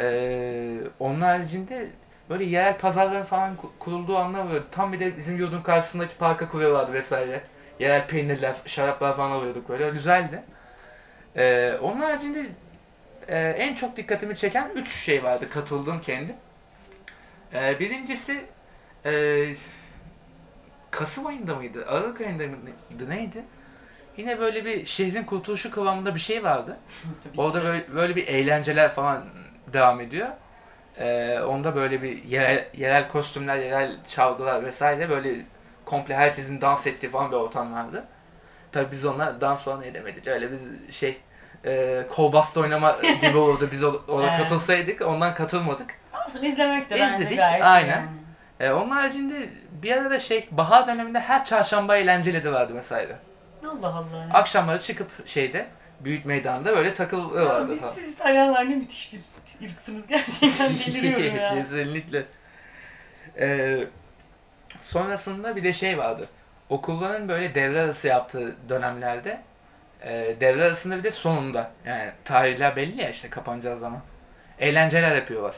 Ee, 0.00 0.76
onun 1.00 1.20
haricinde 1.20 1.86
böyle 2.30 2.44
yerel 2.44 2.78
pazarların 2.78 3.24
falan 3.24 3.54
ku- 3.56 3.78
kurulduğu 3.78 4.18
anlar 4.18 4.50
böyle 4.50 4.64
tam 4.70 4.92
bir 4.92 5.00
de 5.00 5.16
bizim 5.16 5.36
yurdun 5.38 5.62
karşısındaki 5.62 6.16
parka 6.16 6.48
kuruyorlardı 6.48 6.92
vesaire. 6.92 7.40
Yerel 7.78 8.06
peynirler, 8.06 8.54
şaraplar 8.66 9.16
falan 9.16 9.30
alıyorduk 9.30 9.68
böyle. 9.68 9.90
Güzeldi. 9.90 10.42
Ee, 11.36 11.72
onun 11.82 12.00
haricinde 12.00 12.46
e, 13.28 13.38
en 13.38 13.74
çok 13.74 13.96
dikkatimi 13.96 14.36
çeken 14.36 14.70
üç 14.74 14.90
şey 14.90 15.24
vardı 15.24 15.50
katıldığım 15.50 16.00
kendi. 16.00 16.34
Ee, 17.54 17.80
birincisi 17.80 18.44
e, 19.06 19.44
Kasım 20.90 21.26
ayında 21.26 21.54
mıydı? 21.56 21.86
Aralık 21.88 22.20
ayında 22.20 22.42
mıydı? 22.42 23.10
Neydi? 23.10 23.44
Yine 24.16 24.40
böyle 24.40 24.64
bir 24.64 24.86
şehrin 24.86 25.24
kurtuluşu 25.24 25.70
kıvamında 25.70 26.14
bir 26.14 26.20
şey 26.20 26.44
vardı. 26.44 26.76
Orada 27.36 27.64
böyle, 27.64 27.84
böyle 27.94 28.16
bir 28.16 28.28
eğlenceler 28.28 28.92
falan 28.92 29.24
devam 29.72 30.00
ediyor. 30.00 30.28
Ee, 30.98 31.38
onda 31.40 31.76
böyle 31.76 32.02
bir 32.02 32.24
yerel, 32.24 32.68
yerel 32.76 33.08
kostümler, 33.08 33.58
yerel 33.58 33.96
çalgılar 34.06 34.64
vesaire 34.64 35.10
böyle 35.10 35.34
komple 35.84 36.14
herkesin 36.14 36.60
dans 36.60 36.86
ettiği 36.86 37.08
falan 37.10 37.30
bir 37.30 37.36
ortam 37.36 37.72
vardı. 37.72 38.04
Tabii 38.72 38.90
biz 38.92 39.04
onunla 39.04 39.40
dans 39.40 39.62
falan 39.64 39.82
edemedik. 39.82 40.26
Öyle 40.26 40.52
biz 40.52 40.70
şey 40.90 41.20
e, 41.66 42.02
kol 42.10 42.32
bastı 42.32 42.60
oynama 42.60 42.96
gibi 43.20 43.36
olurdu. 43.36 43.68
Biz 43.72 43.84
ona 43.84 44.26
Evet. 44.28 44.38
katılsaydık 44.42 45.00
ondan 45.02 45.34
katılmadık. 45.34 45.90
Olsun 46.26 46.42
izlemek 46.42 46.90
de 46.90 46.94
bence 46.94 47.14
İzledik, 47.14 47.38
gayet 47.38 47.60
iyi 47.60 47.64
aynen. 47.64 47.88
yani. 47.96 48.06
E, 48.60 48.72
onun 48.72 48.90
haricinde 48.90 49.48
bir 49.82 49.92
arada 49.96 50.18
şey 50.18 50.48
bahar 50.50 50.88
döneminde 50.88 51.20
her 51.20 51.44
çarşamba 51.44 51.96
eğlenceli 51.96 52.44
de 52.44 52.52
vardı 52.52 52.72
mesela. 52.74 53.18
Allah 53.68 53.88
Allah. 53.88 54.26
Akşamları 54.32 54.78
çıkıp 54.78 55.28
şeyde 55.28 55.66
büyük 56.00 56.26
meydanda 56.26 56.76
böyle 56.76 56.94
takılıyorlardı 56.94 57.74
falan. 57.76 57.92
siz 57.92 58.12
İtalyanlar 58.14 58.70
ne 58.70 58.74
müthiş 58.74 59.12
bir 59.60 59.70
ırksınız 59.70 60.06
gerçekten 60.06 60.68
deliriyorum 60.86 61.36
ya. 61.36 61.54
Kesinlikle. 61.54 62.24
Ee, 63.38 63.78
sonrasında 64.80 65.56
bir 65.56 65.64
de 65.64 65.72
şey 65.72 65.98
vardı. 65.98 66.28
Okulların 66.68 67.28
böyle 67.28 67.54
devre 67.54 67.80
arası 67.80 68.08
yaptığı 68.08 68.56
dönemlerde 68.68 69.40
e, 70.02 70.36
devre 70.40 70.62
arasında 70.64 70.98
bir 70.98 71.04
de 71.04 71.10
sonunda 71.10 71.70
yani 71.86 72.10
tarihler 72.24 72.76
belli 72.76 73.02
ya 73.02 73.10
işte 73.10 73.30
kapanacağı 73.30 73.76
zaman 73.76 74.00
eğlenceler 74.58 75.14
yapıyorlar. 75.16 75.54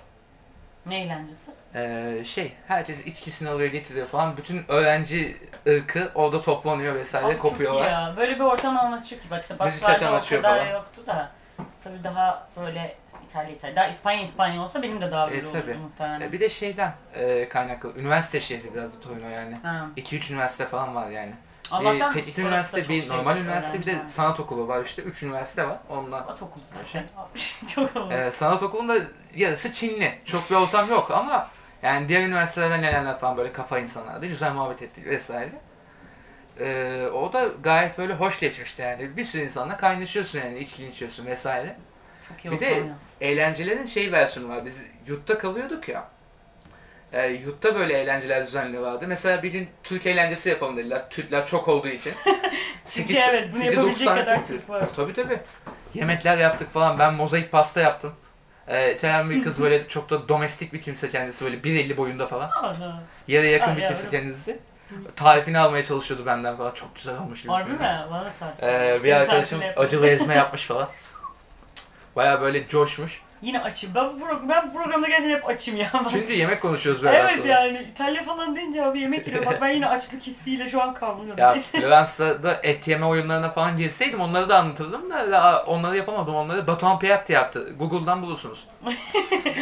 Ne 0.87 1.03
eğlencesi? 1.03 1.51
Ee, 1.75 2.23
şey 2.25 2.53
herkes 2.69 3.07
içkisini 3.07 3.51
oraya 3.51 3.67
getiriyor 3.69 4.07
falan 4.07 4.37
bütün 4.37 4.65
öğrenci 4.69 5.37
ırkı 5.69 6.11
orada 6.15 6.43
toplanıyor 6.43 6.95
vesaire 6.95 7.27
Abi 7.27 7.33
çok 7.33 7.41
iyi 7.45 7.51
kopuyorlar. 7.51 7.91
ya. 7.91 8.15
Böyle 8.17 8.35
bir 8.35 8.41
ortam 8.41 8.77
olması 8.79 9.09
çok 9.11 9.19
iyi. 9.25 9.31
Bak 9.31 9.43
işte 9.43 9.55
Müzik 9.65 9.83
başlarda 9.83 10.13
o 10.13 10.17
açıyor 10.17 10.43
kadar 10.43 10.59
falan. 10.59 10.71
yoktu 10.73 11.03
da. 11.07 11.31
Tabii 11.85 12.05
daha 12.05 12.49
böyle 12.57 12.97
İtalya 13.29 13.51
İtalya. 13.51 13.77
Daha 13.77 13.87
İspanya 13.87 14.23
İspanya 14.23 14.63
olsa 14.63 14.83
benim 14.83 15.01
de 15.01 15.11
daha 15.11 15.29
E, 15.29 15.31
böyle 15.31 15.47
tabii. 15.47 15.71
olurdu 15.71 15.79
muhtemelen. 15.83 16.21
Ee, 16.21 16.33
bir 16.33 16.41
de 16.41 16.49
şeyden 16.49 16.95
e, 17.15 17.49
kaynaklı 17.49 17.93
üniversite 17.97 18.41
şehri 18.41 18.75
biraz 18.75 18.97
da 18.97 19.01
Torino 19.01 19.29
yani. 19.29 19.57
Ha. 19.63 19.87
2-3 19.97 20.33
üniversite 20.33 20.67
falan 20.67 20.95
var 20.95 21.09
yani. 21.11 21.33
Allah'tan 21.71 22.11
bir 22.11 22.15
teknik 22.15 22.39
üniversite, 22.39 22.81
bir 22.89 23.03
şey 23.03 23.09
normal 23.09 23.37
üniversite, 23.37 23.81
bir 23.81 23.87
de 23.87 23.93
var. 23.97 24.03
sanat 24.09 24.41
okulu 24.41 24.69
var 24.69 24.85
işte. 24.85 25.03
Üç 25.03 25.23
üniversite 25.23 25.69
var. 25.69 25.79
Ondan. 25.89 26.23
Sanat 26.23 26.43
okulu 26.43 26.63
zaten. 26.85 27.05
çok 27.75 27.97
havalı. 27.97 28.13
Ee, 28.15 28.31
sanat 28.31 28.63
okulunda 28.63 28.97
yarısı 29.37 29.73
Çinli. 29.73 30.19
Çok 30.25 30.51
bir 30.51 30.55
ortam 30.57 30.91
yok 30.91 31.11
ama 31.11 31.49
yani 31.83 32.09
diğer 32.09 32.23
üniversitelerden 32.23 32.81
gelenler 32.81 33.19
falan 33.19 33.37
böyle 33.37 33.53
kafa 33.53 33.79
insanlardı. 33.79 34.27
Güzel 34.27 34.53
muhabbet 34.53 34.83
ettik 34.83 35.07
vesaire. 35.07 35.51
Ee, 36.61 37.07
o 37.15 37.33
da 37.33 37.49
gayet 37.63 37.99
böyle 37.99 38.15
hoş 38.15 38.41
geçmişti 38.41 38.83
yani. 38.83 39.17
Bir 39.17 39.25
sürü 39.25 39.43
insanla 39.43 39.77
kaynaşıyorsun 39.77 40.39
yani. 40.39 40.59
içki 40.59 40.87
içiyorsun 40.87 41.27
vesaire. 41.27 41.77
çok 42.29 42.45
iyi 42.45 42.51
bir 42.53 42.61
de- 42.61 42.65
ya. 42.65 42.85
Eğlencelerin 43.21 43.87
şey 43.87 44.13
versiyonu 44.13 44.49
var. 44.57 44.65
Biz 44.67 44.87
yurtta 45.07 45.39
kalıyorduk 45.39 45.89
ya. 45.89 46.05
E, 47.13 47.27
yurtta 47.27 47.75
böyle 47.75 47.99
eğlenceler 47.99 48.47
düzenliyorlardı. 48.47 49.07
Mesela 49.09 49.43
bir 49.43 49.53
gün 49.53 49.69
Türk 49.83 50.07
eğlencesi 50.07 50.49
yapalım 50.49 50.77
dediler. 50.77 51.05
Türkler 51.11 51.47
çok 51.47 51.69
olduğu 51.69 51.89
için. 51.89 52.13
Çünkü 52.87 53.15
Sekiz- 53.15 53.17
evet 53.31 53.49
bunu 53.53 53.61
sekiz, 53.63 53.77
dokuz 53.77 54.01
yapabilecek 54.01 54.07
tane 54.09 54.21
kadar 54.25 54.37
Türk- 54.37 54.47
Türk 54.49 54.71
var. 54.71 54.89
Tabii 54.97 55.13
tabii. 55.13 55.39
Yemekler 55.95 56.39
yaptık 56.39 56.71
falan. 56.71 56.99
Ben 56.99 57.15
mozaik 57.15 57.53
pasta 57.53 57.81
yaptım. 57.81 58.13
Ee, 58.69 58.95
İtalyan 58.95 59.31
bir 59.31 59.43
kız 59.43 59.63
böyle 59.63 59.89
çok 59.89 60.11
da 60.11 60.29
domestik 60.29 60.73
bir 60.73 60.81
kimse 60.81 61.11
kendisi 61.11 61.45
böyle 61.45 61.57
1.50 61.57 61.97
boyunda 61.97 62.27
falan. 62.27 62.51
Yere 63.29 63.47
yakın 63.49 63.73
Aa, 63.73 63.77
bir 63.77 63.83
yavrum. 63.83 63.97
kimse 63.97 64.11
kendisi. 64.11 64.59
Tarifini 65.17 65.59
almaya 65.59 65.83
çalışıyordu 65.83 66.27
benden 66.27 66.57
falan. 66.57 66.73
Çok 66.73 66.95
güzel 66.95 67.19
olmuş. 67.19 67.49
Harbi 67.49 67.71
mi? 67.71 67.79
Bana. 67.81 68.33
Ee, 68.63 68.99
bir 69.05 69.13
arkadaşım 69.13 69.61
acılı 69.77 70.09
ezme 70.09 70.35
yapmış 70.43 70.65
falan. 70.65 70.89
Baya 72.17 72.41
böyle 72.41 72.69
coşmuş. 72.69 73.23
Yine 73.43 73.63
açım. 73.63 73.91
Ben 73.95 74.21
bu, 74.21 74.49
ben 74.49 74.69
bu 74.69 74.79
programda 74.79 75.09
gerçekten 75.09 75.37
hep 75.37 75.49
açım 75.49 75.77
ya. 75.77 75.91
Çünkü 76.11 76.33
yemek 76.33 76.63
konuşuyoruz 76.63 77.03
böyle 77.03 77.19
evet 77.19 77.31
aslında. 77.31 77.47
yani 77.47 77.87
İtalya 77.93 78.25
falan 78.25 78.57
deyince 78.57 78.85
abi 78.85 79.01
yemek 79.01 79.27
geliyor. 79.27 79.47
Bak 79.47 79.59
ben 79.61 79.69
yine 79.69 79.87
açlık 79.87 80.23
hissiyle 80.23 80.69
şu 80.69 80.83
an 80.83 80.95
kavruyorum. 80.95 81.39
Ya. 81.39 81.55
Floransa'da 81.55 82.61
et 82.63 82.89
yeme 82.89 83.07
oyunlarına 83.07 83.51
falan 83.51 83.77
girseydim 83.77 84.21
onları 84.21 84.49
da 84.49 84.59
anlatırdım 84.59 85.11
da 85.11 85.31
daha 85.31 85.63
onları 85.63 85.97
yapamadım. 85.97 86.35
Onları 86.35 86.67
Batuhan 86.67 86.99
Piatti 86.99 87.33
yaptı. 87.33 87.73
Google'dan 87.79 88.23
bulursunuz. 88.23 88.67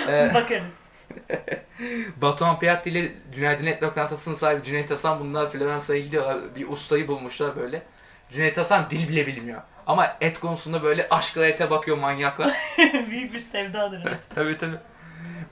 ee, 0.09 0.31
Bakarız. 0.35 0.84
Batuhan 2.17 2.59
Piatti 2.59 2.91
ile 2.91 3.13
Günaydın 3.37 3.67
Et 3.67 3.83
Lokantası'nın 3.83 4.35
sahibi 4.35 4.63
Cüneyt 4.63 4.91
Hasan 4.91 5.21
bunlar 5.21 5.51
Floransa'ya 5.51 6.01
gidiyorlar. 6.01 6.39
Bir 6.57 6.69
ustayı 6.69 7.09
bulmuşlar 7.09 7.57
böyle. 7.57 7.83
Cüneyt 8.31 8.59
Hasan 8.59 8.91
dil 8.91 9.09
bile 9.09 9.27
bilmiyor. 9.27 9.61
Ama 9.87 10.17
et 10.21 10.41
konusunda 10.41 10.83
böyle 10.83 11.09
aşkla 11.11 11.47
ete 11.47 11.71
bakıyor 11.71 11.97
manyaklar. 11.99 12.53
Büyük 13.11 13.35
bir 13.35 13.39
sevdadır. 13.41 14.03
evet. 14.09 14.19
tabii 14.35 14.59
tabii. 14.59 14.77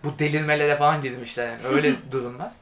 Bu 0.04 0.18
delirmelere 0.18 0.76
falan 0.76 1.00
girmişler 1.00 1.48
yani. 1.48 1.66
Öyle 1.66 1.94
durumlar. 2.12 2.52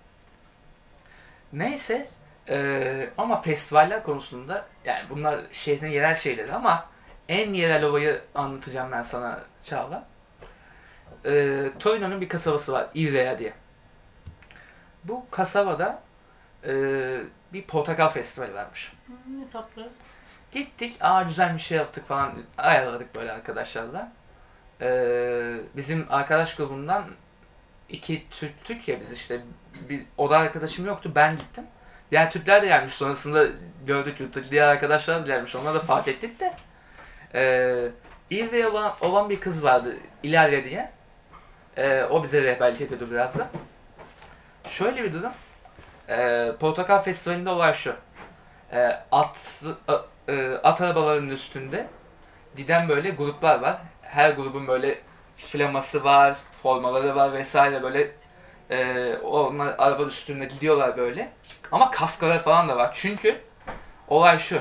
Neyse. 1.52 2.08
eee, 2.48 3.10
ama 3.18 3.40
festivaller 3.42 4.02
konusunda 4.02 4.64
yani 4.84 5.02
bunlar 5.10 5.40
şehrin 5.52 5.88
yerel 5.88 6.14
şeyleri 6.14 6.52
ama 6.54 6.86
en 7.28 7.52
yerel 7.52 7.84
olayı 7.84 8.20
anlatacağım 8.34 8.92
ben 8.92 9.02
sana 9.02 9.40
Çağla. 9.64 10.04
Eee 11.24 11.70
Torino'nun 11.78 12.20
bir 12.20 12.28
kasabası 12.28 12.72
var. 12.72 12.86
Ivrea 12.94 13.38
diye. 13.38 13.52
Bu 15.04 15.26
kasabada 15.30 16.02
eee, 16.66 17.20
bir 17.52 17.62
portakal 17.62 18.08
festivali 18.08 18.54
varmış. 18.54 18.92
Hmm, 19.06 19.40
ne 19.40 19.50
tatlı. 19.50 19.88
Gittik, 20.52 20.96
aa 21.00 21.22
güzel 21.22 21.54
bir 21.54 21.60
şey 21.60 21.78
yaptık 21.78 22.06
falan 22.06 22.32
ayarladık 22.58 23.14
böyle 23.14 23.32
arkadaşlarla. 23.32 24.12
Ee, 24.80 25.54
bizim 25.76 26.06
arkadaş 26.10 26.56
grubundan 26.56 27.04
iki 27.88 28.30
Türktük 28.30 28.88
ya 28.88 29.00
biz 29.00 29.12
işte 29.12 29.40
bir 29.88 30.02
oda 30.18 30.38
arkadaşım 30.38 30.86
yoktu 30.86 31.12
ben 31.14 31.38
gittim. 31.38 31.64
Diğer 32.10 32.30
Türkler 32.30 32.62
de 32.62 32.66
gelmiş 32.66 32.92
sonrasında 32.94 33.46
gördük 33.86 34.20
yurttaki 34.20 34.50
diğer 34.50 34.68
arkadaşlar 34.68 35.22
da 35.22 35.26
gelmiş 35.26 35.56
onları 35.56 35.74
da 35.74 35.80
fark 35.80 36.08
ettik 36.08 36.40
de. 36.40 36.54
Ee, 37.34 37.88
İrve 38.30 38.68
olan, 38.68 38.94
olan 39.00 39.30
bir 39.30 39.40
kız 39.40 39.64
vardı 39.64 39.96
İlalya 40.22 40.64
diye. 40.64 40.92
Ee, 41.80 42.04
o 42.10 42.22
bize 42.22 42.42
rehberlik 42.42 42.80
ediyordu 42.80 43.08
biraz 43.10 43.38
da. 43.38 43.48
Şöyle 44.66 45.04
bir 45.04 45.12
durum. 45.12 45.32
Ee, 46.08 46.52
Portakal 46.60 47.02
Festivali'nde 47.02 47.50
olay 47.50 47.74
şu. 47.74 47.94
Ee, 48.72 48.96
at, 49.12 49.62
a- 49.88 50.32
e, 50.32 50.52
at 50.64 50.80
arabalarının 50.80 51.30
üstünde 51.30 51.86
giden 52.56 52.88
böyle 52.88 53.10
gruplar 53.10 53.60
var. 53.60 53.78
Her 54.02 54.30
grubun 54.30 54.66
böyle 54.68 54.98
flaması 55.36 56.04
var, 56.04 56.36
formaları 56.62 57.16
var 57.16 57.32
vesaire 57.32 57.82
böyle 57.82 58.10
e, 58.70 59.14
onlar 59.16 59.74
araba 59.78 60.02
üstünde 60.02 60.44
gidiyorlar 60.44 60.96
böyle. 60.96 61.28
Ama 61.72 61.90
kaskalar 61.90 62.38
falan 62.38 62.68
da 62.68 62.76
var. 62.76 62.90
Çünkü 62.92 63.40
olay 64.08 64.38
şu. 64.38 64.60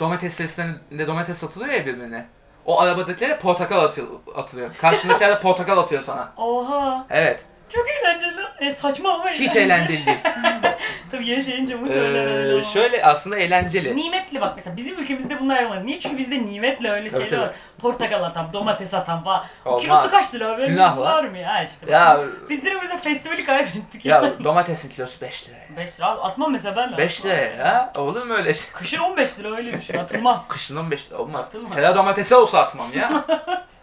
Domates 0.00 0.34
seslerinde 0.34 1.06
domates 1.06 1.38
satılıyor 1.38 1.72
ya 1.74 1.86
birbirine. 1.86 2.26
O 2.66 2.80
arabadakilere 2.80 3.38
portakal 3.38 3.84
atıyor, 3.84 4.06
atılıyor. 4.36 4.70
Karşındakiler 4.80 5.30
de 5.30 5.40
portakal 5.40 5.78
atıyor 5.78 6.02
sana. 6.02 6.28
Oha. 6.36 7.06
Evet. 7.10 7.44
Çok 7.74 7.86
eğlenceli. 7.90 8.40
E, 8.60 8.74
saçma 8.74 9.12
ama 9.14 9.30
Hiç 9.30 9.56
eğlenceli 9.56 10.06
değil. 10.06 10.18
Tabii 11.10 11.26
yaşayınca 11.28 11.76
öyle 11.84 12.58
Ee, 12.58 12.64
şöyle 12.64 13.04
aslında 13.04 13.36
eğlenceli. 13.36 13.96
Nimetli 13.96 14.40
bak 14.40 14.52
mesela 14.56 14.76
bizim 14.76 14.98
ülkemizde 14.98 15.40
bunlar 15.40 15.62
yapmaz. 15.62 15.84
Niye? 15.84 16.00
Çünkü 16.00 16.18
bizde 16.18 16.46
nimetle 16.46 16.90
öyle 16.90 17.10
şeyler 17.10 17.28
tabii. 17.30 17.40
var. 17.40 17.50
Portakal 17.80 18.22
atan, 18.22 18.52
domates 18.52 18.94
atan 18.94 19.24
falan. 19.24 19.44
Olmaz. 19.64 19.82
kilosu 19.82 20.10
kaç 20.10 20.34
lira 20.34 20.48
abi? 20.48 20.66
Günah 20.66 20.98
lan. 20.98 21.04
Var 21.04 21.24
mı 21.24 21.38
ya 21.38 21.62
işte. 21.62 21.90
Ya 21.90 22.20
Biz 22.50 22.62
direkt 22.62 22.82
mesela 22.82 23.00
festivali 23.00 23.44
kaybettik. 23.44 24.04
ya 24.04 24.24
domatesin 24.44 24.88
kilosu 24.88 25.20
5 25.20 25.48
lira. 25.48 25.56
5 25.76 25.98
lira 25.98 26.06
abi 26.06 26.20
atmam 26.20 26.52
mesela 26.52 26.76
ben 26.76 26.92
de. 26.92 26.98
5 26.98 27.24
lira 27.24 27.34
ya. 27.34 27.92
Olur 27.96 28.22
mu 28.26 28.34
öyle 28.34 28.54
şey? 28.54 28.72
Kışın 28.72 28.98
15 28.98 29.38
lira 29.38 29.56
öyle 29.56 29.72
düşün 29.80 29.98
atılmaz. 29.98 30.48
Kışın 30.48 30.76
15 30.76 31.10
lira 31.10 31.18
olmaz. 31.18 31.46
Atılmaz. 31.46 31.72
Sera 31.72 31.96
domatesi 31.96 32.34
olsa 32.34 32.58
atmam 32.58 32.86
ya. 32.96 33.24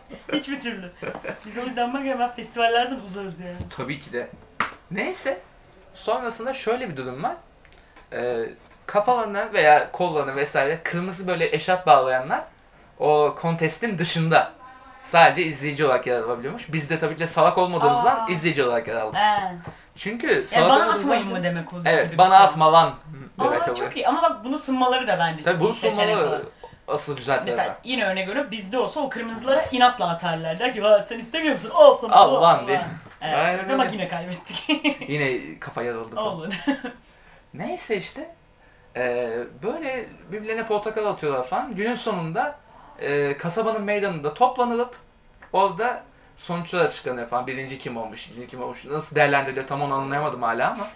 Hiçbir 0.34 0.60
türlü. 0.62 0.92
Biz 1.46 1.58
o 1.58 1.62
yüzden 1.62 1.94
bak 1.94 2.04
hemen 2.04 2.32
festivallerden 2.36 3.00
uzarız 3.08 3.34
yani. 3.40 3.58
Tabii 3.78 4.00
ki 4.00 4.14
de. 4.14 4.28
Neyse. 4.92 5.42
Sonrasında 5.94 6.54
şöyle 6.54 6.90
bir 6.90 6.98
durum 6.98 7.24
var. 7.24 7.36
Ee, 8.14 8.50
kafalarına 8.86 9.54
veya 9.54 9.92
kollarına 9.92 10.36
vesaire 10.36 10.80
kırmızı 10.84 11.28
böyle 11.28 11.56
eşarp 11.56 11.88
bağlayanlar 11.88 12.44
o 13.00 13.36
kontestin 13.38 13.98
dışında 14.00 14.52
sadece 15.04 15.44
izleyici 15.46 15.86
olarak 15.86 16.08
yer 16.08 16.18
alabiliyormuş. 16.22 16.74
Biz 16.74 16.90
de 16.90 17.00
tabii 17.00 17.14
ki 17.16 17.20
de 17.20 17.28
salak 17.28 17.58
olmadığımızdan 17.58 18.16
Aa. 18.20 18.28
izleyici 18.30 18.64
olarak 18.64 18.88
yer 18.88 18.96
aldık. 18.96 19.16
He. 19.20 19.54
Çünkü 19.96 20.28
E 20.32 20.48
salak 20.48 20.70
bana 20.70 20.78
olmadığımızdan- 20.80 21.00
atmayın 21.00 21.28
mı 21.28 21.44
demek 21.44 21.74
oluyor? 21.74 21.86
Evet 21.88 22.04
gibi 22.06 22.14
bir 22.14 22.18
bana 22.18 22.38
şey. 22.38 22.46
atma 22.46 22.74
lan 22.74 22.94
demek 23.40 23.62
Aa, 23.62 23.72
oluyor. 23.72 23.76
çok 23.88 23.96
iyi 23.98 24.08
ama 24.08 24.22
bak 24.22 24.44
bunu 24.44 24.58
sunmaları 24.60 25.08
da 25.08 25.20
bence 25.20 25.44
Tabii 25.44 25.60
bunu 25.60 25.70
olarak. 25.70 26.46
Asıl 26.88 27.16
güzel 27.18 27.36
tarafı. 27.36 27.50
Mesela 27.52 27.78
yine 27.84 28.06
örnek 28.06 28.28
veriyorum 28.28 28.52
bizde 28.52 28.78
olsa 28.80 29.00
o 29.00 29.10
kırmızılara 29.10 29.66
inatla 29.72 30.10
atarlar. 30.10 30.60
Der 30.60 30.74
ki 30.74 30.82
"Ha, 30.82 31.06
sen 31.10 31.20
istemiyor 31.20 31.54
musun? 31.54 31.72
Al 31.74 31.98
sana. 31.98 32.14
Al 32.16 32.42
lan 32.42 32.60
al." 32.64 32.68
diye. 32.68 32.82
Evet. 33.22 33.36
Aynen 33.70 33.80
öyle. 33.80 33.92
yine 33.94 34.08
kaybettik. 34.08 34.66
Yine 35.10 35.60
kafa 35.60 35.84
yarıldı. 35.84 36.20
Olur. 36.20 36.54
Neyse 37.54 37.98
işte. 37.98 38.30
Ee, 38.96 39.30
böyle 39.64 40.10
birbirlerine 40.32 40.66
portakal 40.68 41.06
atıyorlar 41.06 41.48
falan. 41.48 41.76
Günün 41.76 41.96
sonunda 41.96 42.56
e, 43.00 43.38
kasabanın 43.38 43.82
meydanında 43.82 44.34
toplanılıp 44.34 44.96
orada 45.54 46.04
sonuçlar 46.38 46.86
açıklanıyor 46.86 47.28
falan. 47.28 47.48
Birinci 47.48 47.78
kim 47.80 47.98
olmuş, 47.98 48.28
ikinci 48.28 48.48
kim 48.48 48.64
olmuş. 48.64 48.86
Nasıl 48.86 49.16
değerlendiriliyor 49.16 49.68
tam 49.68 49.82
onu 49.82 49.94
anlayamadım 49.94 50.42
hala 50.42 50.72
ama. 50.72 50.88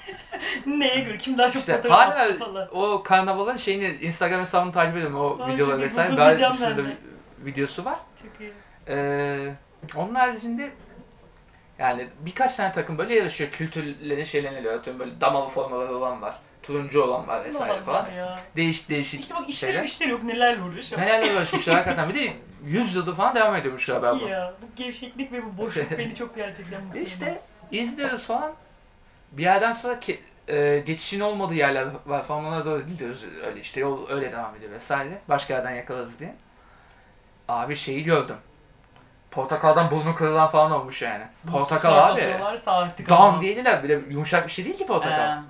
Neye 0.66 1.00
göre? 1.00 1.18
Kim 1.18 1.38
daha 1.38 1.52
çok 1.52 1.60
işte 1.60 1.78
fotoğraf 1.78 1.98
hala 2.00 2.38
falan. 2.38 2.68
o 2.72 3.04
karnavalın 3.04 3.58
şeyini 3.58 3.98
Instagram 4.02 4.40
hesabını 4.42 4.72
takip 4.72 4.96
ediyorum. 4.98 5.18
O 5.20 5.44
Ay, 5.44 5.54
videoları 5.54 5.76
çok 5.76 5.86
vesaire. 5.86 6.18
Daha 6.18 6.32
bir 6.52 6.58
sürü 6.58 6.78
de 6.78 6.98
videosu 7.46 7.86
var. 7.86 8.00
Çok 8.22 8.42
iyi. 8.42 8.52
Ee, 8.88 9.54
onun 9.96 10.16
haricinde 10.16 10.70
yani 11.80 12.08
birkaç 12.20 12.56
tane 12.56 12.72
takım 12.74 12.98
böyle 12.98 13.16
yarışıyor. 13.16 13.50
Kültürlerin 13.52 14.24
şeylerini 14.24 14.60
alıyor. 14.60 14.74
Atıyorum 14.74 15.00
böyle 15.00 15.22
damalı 15.22 15.50
formaları 15.50 15.96
olan 15.96 16.22
var. 16.22 16.36
Turuncu 16.64 17.04
olan 17.04 17.28
var 17.28 17.44
vesaire 17.46 17.74
Allah 17.74 17.82
falan. 17.82 18.10
Ya. 18.12 18.40
Değişik 18.56 18.90
değişik 18.90 19.20
İşte 19.22 19.36
bak 19.36 19.50
işleri 19.50 19.72
şeyler. 19.72 19.84
güçleri 19.86 20.10
yok 20.10 20.24
nelerle 20.24 20.62
uğraşıyor. 20.64 21.02
Nelerle 21.02 21.34
uğraşmışlar 21.36 21.76
hakikaten. 21.76 22.10
Bir 22.10 22.16
de 22.16 22.34
100 22.66 22.96
yıldır 22.96 23.16
falan 23.16 23.36
devam 23.36 23.56
ediyormuş 23.56 23.86
galiba 23.86 24.12
İyi 24.14 24.22
bu. 24.22 24.28
ya. 24.28 24.54
Bu 24.62 24.76
gevşeklik 24.76 25.32
ve 25.32 25.46
bu 25.46 25.58
boşluk 25.58 25.92
beni 25.98 26.16
çok 26.16 26.36
gerçekten 26.36 26.84
mutlu. 26.84 27.00
İşte 27.00 27.42
izliyoruz 27.72 28.24
falan. 28.24 28.52
Bir 29.32 29.44
yerden 29.44 29.72
sonra 29.74 30.00
ki, 30.00 30.20
e, 30.48 30.84
geçişin 30.86 31.20
olmadığı 31.20 31.54
yerler 31.54 31.88
var 32.06 32.24
falan 32.24 32.46
onlara 32.46 32.66
doğru 32.66 32.82
gidiyoruz. 32.82 33.26
Öyle 33.46 33.60
işte 33.60 33.80
yol 33.80 34.10
öyle 34.10 34.32
devam 34.32 34.56
ediyor 34.56 34.72
vesaire. 34.72 35.22
Başka 35.30 35.54
yerden 35.54 35.72
yakalarız 35.72 36.20
diye. 36.20 36.36
Abi 37.48 37.76
şeyi 37.76 38.04
gördüm. 38.04 38.36
Portakaldan 39.32 39.92
burnu 39.92 40.16
kırılan 40.16 40.50
falan 40.50 40.72
olmuş 40.72 41.02
yani. 41.02 41.24
Portakal 41.52 41.98
abi. 42.10 42.22
artık 42.66 43.10
Dan 43.10 43.22
ama. 43.22 43.42
diye 43.42 43.56
değiller 43.56 43.84
bile 43.84 44.00
yumuşak 44.10 44.48
bir 44.48 44.52
şey 44.52 44.66
değil 44.66 44.78
ki 44.78 44.86
portakal. 44.86 45.38
He. 45.38 45.42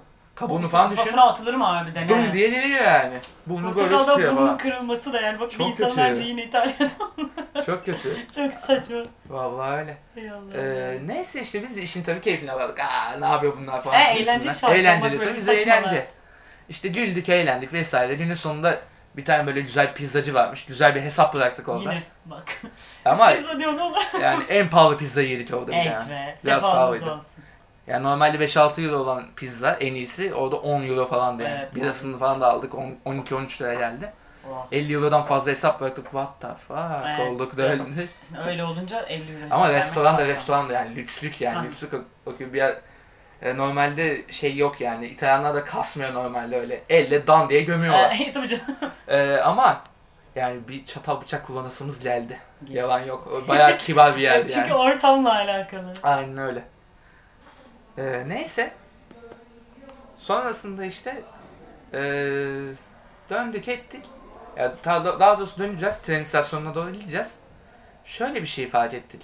Kabuğunu 0.42 0.68
falan 0.68 0.92
düşün. 0.92 0.98
Kafasına 1.04 1.24
atılır 1.24 1.54
mı 1.54 1.64
harbiden? 1.64 2.10
Dum 2.10 2.24
he? 2.24 2.34
diye 2.34 2.52
deliriyor 2.52 2.84
yani. 2.84 3.14
Burnu 3.46 3.76
böyle 3.76 3.98
tutuyor 3.98 4.32
burnun 4.32 4.46
falan. 4.46 4.58
kırılması 4.58 5.14
da 5.14 5.22
yani 5.22 5.40
bak 5.40 5.52
Çok 5.52 5.60
bir 5.60 5.66
insan 5.66 6.08
kötü. 6.16 6.22
yine 6.28 6.44
İtalya'da 6.44 6.90
Çok 7.66 7.86
kötü. 7.86 8.18
çok 8.36 8.54
saçma. 8.54 8.98
Vallahi 9.30 9.80
öyle. 9.80 9.98
Ee, 10.56 10.98
neyse 11.06 11.42
işte 11.42 11.64
biz 11.64 11.78
işin 11.78 12.04
tabii 12.04 12.22
keyfine 12.22 12.54
vardık. 12.56 12.80
Aa 12.80 13.18
ne 13.20 13.26
yapıyor 13.26 13.54
bunlar 13.62 13.82
falan. 13.82 14.00
E, 14.00 14.04
eğlenceli 14.04 14.56
şarkı 14.56 14.76
Eğlenceli 14.78 15.18
tabii 15.18 15.34
bize 15.36 15.54
eğlence. 15.54 16.08
İşte 16.70 16.88
güldük, 16.88 17.30
eğlendik 17.30 17.74
vesaire. 17.74 18.16
Günün 18.16 18.36
sonunda 18.36 18.80
bir 19.18 19.26
tane 19.26 19.48
böyle 19.48 19.62
güzel 19.62 19.94
pizzacı 19.94 20.34
varmış. 20.34 20.66
Güzel 20.66 20.96
bir 20.96 21.02
hesap 21.02 21.36
bıraktık 21.36 21.70
orada. 21.70 21.82
Yine 21.94 22.04
bak. 22.26 22.44
Ama 23.06 23.30
Pizza 23.30 23.60
diyor 23.60 23.78
ne 23.78 23.82
olur? 23.84 24.02
yani 24.22 24.44
en 24.50 24.70
pahalı 24.70 24.98
pizzayı 24.98 25.30
yedik 25.30 25.54
orada 25.54 25.72
bir 25.72 25.78
Evet 25.78 25.98
tane. 26.00 26.10
be. 26.12 26.36
Biraz 26.46 26.62
pahalıydı. 26.62 27.12
olsun. 27.14 27.44
Yani 27.88 28.04
normalde 28.04 28.38
5-6 28.46 28.86
euro 28.86 28.98
olan 28.98 29.24
pizza 29.36 29.72
en 29.74 29.94
iyisi 29.94 30.34
orada 30.34 30.56
10 30.56 30.84
euro 30.84 31.06
falandı 31.08 31.44
yani. 31.44 31.56
Evet, 31.60 31.76
Birasını 31.76 32.18
falan 32.18 32.42
da 32.42 32.48
aldık. 32.52 32.76
10 32.76 32.96
12-13 33.06 33.62
liraya 33.62 33.80
geldi. 33.80 34.14
Oh. 34.52 34.68
50 34.72 34.94
eurodan 34.94 35.22
fazla 35.22 35.52
hesap 35.52 35.82
bıraktık. 35.82 36.04
What 36.04 36.42
the 36.42 36.48
fuck 36.68 36.80
Evet. 37.08 37.20
olduk 37.32 37.58
da 37.58 37.64
öyle. 37.64 37.84
Öyle 38.48 38.64
olunca 38.64 39.02
50 39.02 39.22
euro. 39.24 39.46
Ama 39.52 39.70
restoran 39.70 40.18
da 40.18 40.28
restoran 40.28 40.70
da 40.70 40.74
yani 40.74 40.96
lükslük 40.96 41.42
yani 41.42 41.68
lükslük 41.68 41.94
bakıyor 42.26 42.54
bir 42.54 42.58
yer 42.58 42.76
e, 43.42 43.58
normalde 43.58 44.22
şey 44.32 44.56
yok 44.58 44.82
yani 44.82 45.08
İtalyanlar 45.08 45.54
da 45.56 45.64
kasmıyor 45.66 46.14
normalde 46.14 46.60
öyle 46.60 46.82
elle 46.90 47.28
dan 47.28 47.50
diye 47.50 47.62
gömüyorlar. 47.62 48.18
Tabii 48.34 48.48
canım. 48.48 48.64
E, 49.08 49.38
ama 49.38 49.82
yani 50.36 50.68
bir 50.68 50.86
çatal 50.86 51.22
bıçak 51.22 51.48
kullanasımız 51.48 52.00
geldi. 52.00 52.38
Yalan 52.70 53.00
yok. 53.00 53.28
O 53.28 53.48
Bayağı 53.48 53.78
kibar 53.78 54.16
bir 54.16 54.22
yerdi 54.32 54.50
Çünkü 54.54 54.70
yani. 54.70 54.74
ortamla 54.74 55.36
alakalı. 55.36 55.94
Aynen 56.04 56.38
öyle. 56.38 56.64
E, 57.98 58.24
neyse. 58.28 58.72
Sonrasında 60.18 60.86
işte 60.86 61.22
e, 61.94 62.00
döndük 63.30 63.68
ettik. 63.68 64.06
Ya 64.58 64.74
daha, 64.86 65.06
daha 65.20 65.38
doğrusu 65.38 65.60
döneceğiz. 65.60 66.02
Tren 66.02 66.20
istasyonuna 66.20 66.76
doğru 66.76 66.92
gideceğiz. 66.92 67.40
Şöyle 68.06 68.42
bir 68.42 68.48
şey 68.48 68.70
fark 68.70 68.94
ettik. 68.94 69.22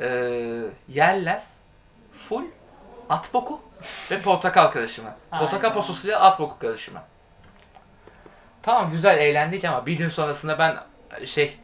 e, 0.00 0.08
yerler 0.88 1.42
full 2.28 2.44
at 3.08 3.34
boku 3.34 3.60
ve 4.10 4.20
portakal 4.20 4.66
karışımı. 4.70 5.14
Portakal 5.30 5.72
pososuyla 5.74 6.20
at 6.20 6.40
boku 6.40 6.58
karışımı. 6.58 7.02
Tamam 8.62 8.90
güzel 8.90 9.18
eğlendik 9.18 9.64
ama 9.64 9.86
bir 9.86 9.92
gün 9.92 10.08
sonrasında 10.08 10.58
ben 10.58 10.76
şey 11.26 11.58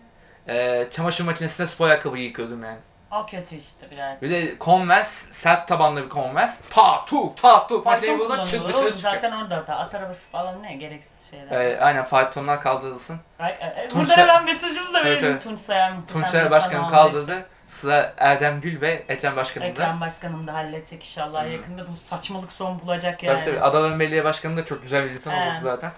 e, 0.49 0.87
çamaşır 0.91 1.25
makinesinde 1.25 1.67
spor 1.67 1.89
ayakkabı 1.89 2.19
yıkıyordum 2.19 2.63
yani. 2.63 2.79
O 3.21 3.27
kötü 3.27 3.57
işte 3.57 3.91
birer. 3.91 4.21
Bir 4.23 4.31
de 4.31 4.55
Converse, 4.61 5.33
sert 5.33 5.69
tabanlı 5.69 6.05
bir 6.05 6.11
Converse. 6.11 6.63
Ta 6.71 7.05
tuk 7.05 7.37
ta 7.37 7.67
tuk 7.67 7.85
Fayton 7.85 8.19
buradan 8.19 8.45
çık 8.45 8.53
dışarı 8.53 8.63
oğlum. 8.63 8.95
çıkıyor. 8.95 9.15
Zaten 9.15 9.33
orada 9.33 9.57
hata. 9.57 9.77
At 9.77 9.95
arabası 9.95 10.31
falan 10.31 10.63
ne 10.63 10.75
gereksiz 10.75 11.31
şeyler. 11.31 11.61
E, 11.61 11.81
aynen 11.81 12.05
faytonlar 12.05 12.61
kaldırılsın. 12.61 13.21
Ay, 13.39 13.57
ay, 13.61 13.69
ay. 13.69 13.89
Tunç 13.89 13.95
Buradan 13.95 14.15
Say- 14.15 14.25
hemen 14.25 14.45
mesajımızı 14.45 14.95
da 14.95 14.99
Evet, 15.01 15.07
verelim. 15.11 15.31
evet. 15.31 15.43
Tunç 15.43 15.61
Sayar 15.61 15.93
muhteşem 15.93 16.23
Tunç 16.23 16.35
insan 16.35 16.51
Başkanım 16.51 16.85
olduğu 16.85 16.89
için. 16.93 16.97
kaldırdı. 16.97 17.47
Sıra 17.69 18.15
Erdem 18.19 18.61
Gül 18.61 18.81
ve 18.81 19.05
Ekrem 19.09 19.37
Başkanım 19.37 19.67
da. 19.69 19.71
Ekrem 19.73 20.01
Başkanım 20.01 20.47
da 20.47 20.55
halledecek 20.55 21.01
inşallah. 21.03 21.45
Hı. 21.45 21.49
Yakında 21.49 21.83
bu 21.87 21.91
saçmalık 22.11 22.53
son 22.53 22.81
bulacak 22.81 23.23
yani. 23.23 23.35
Tabii 23.41 23.45
tabii. 23.51 23.61
Adaların 23.65 24.01
Belediye 24.01 24.25
Başkanı 24.25 24.57
da 24.57 24.65
çok 24.65 24.83
güzel 24.83 25.05
bir 25.05 25.11
insan 25.11 25.33
He. 25.33 25.41
olması 25.43 25.61
zaten. 25.61 25.91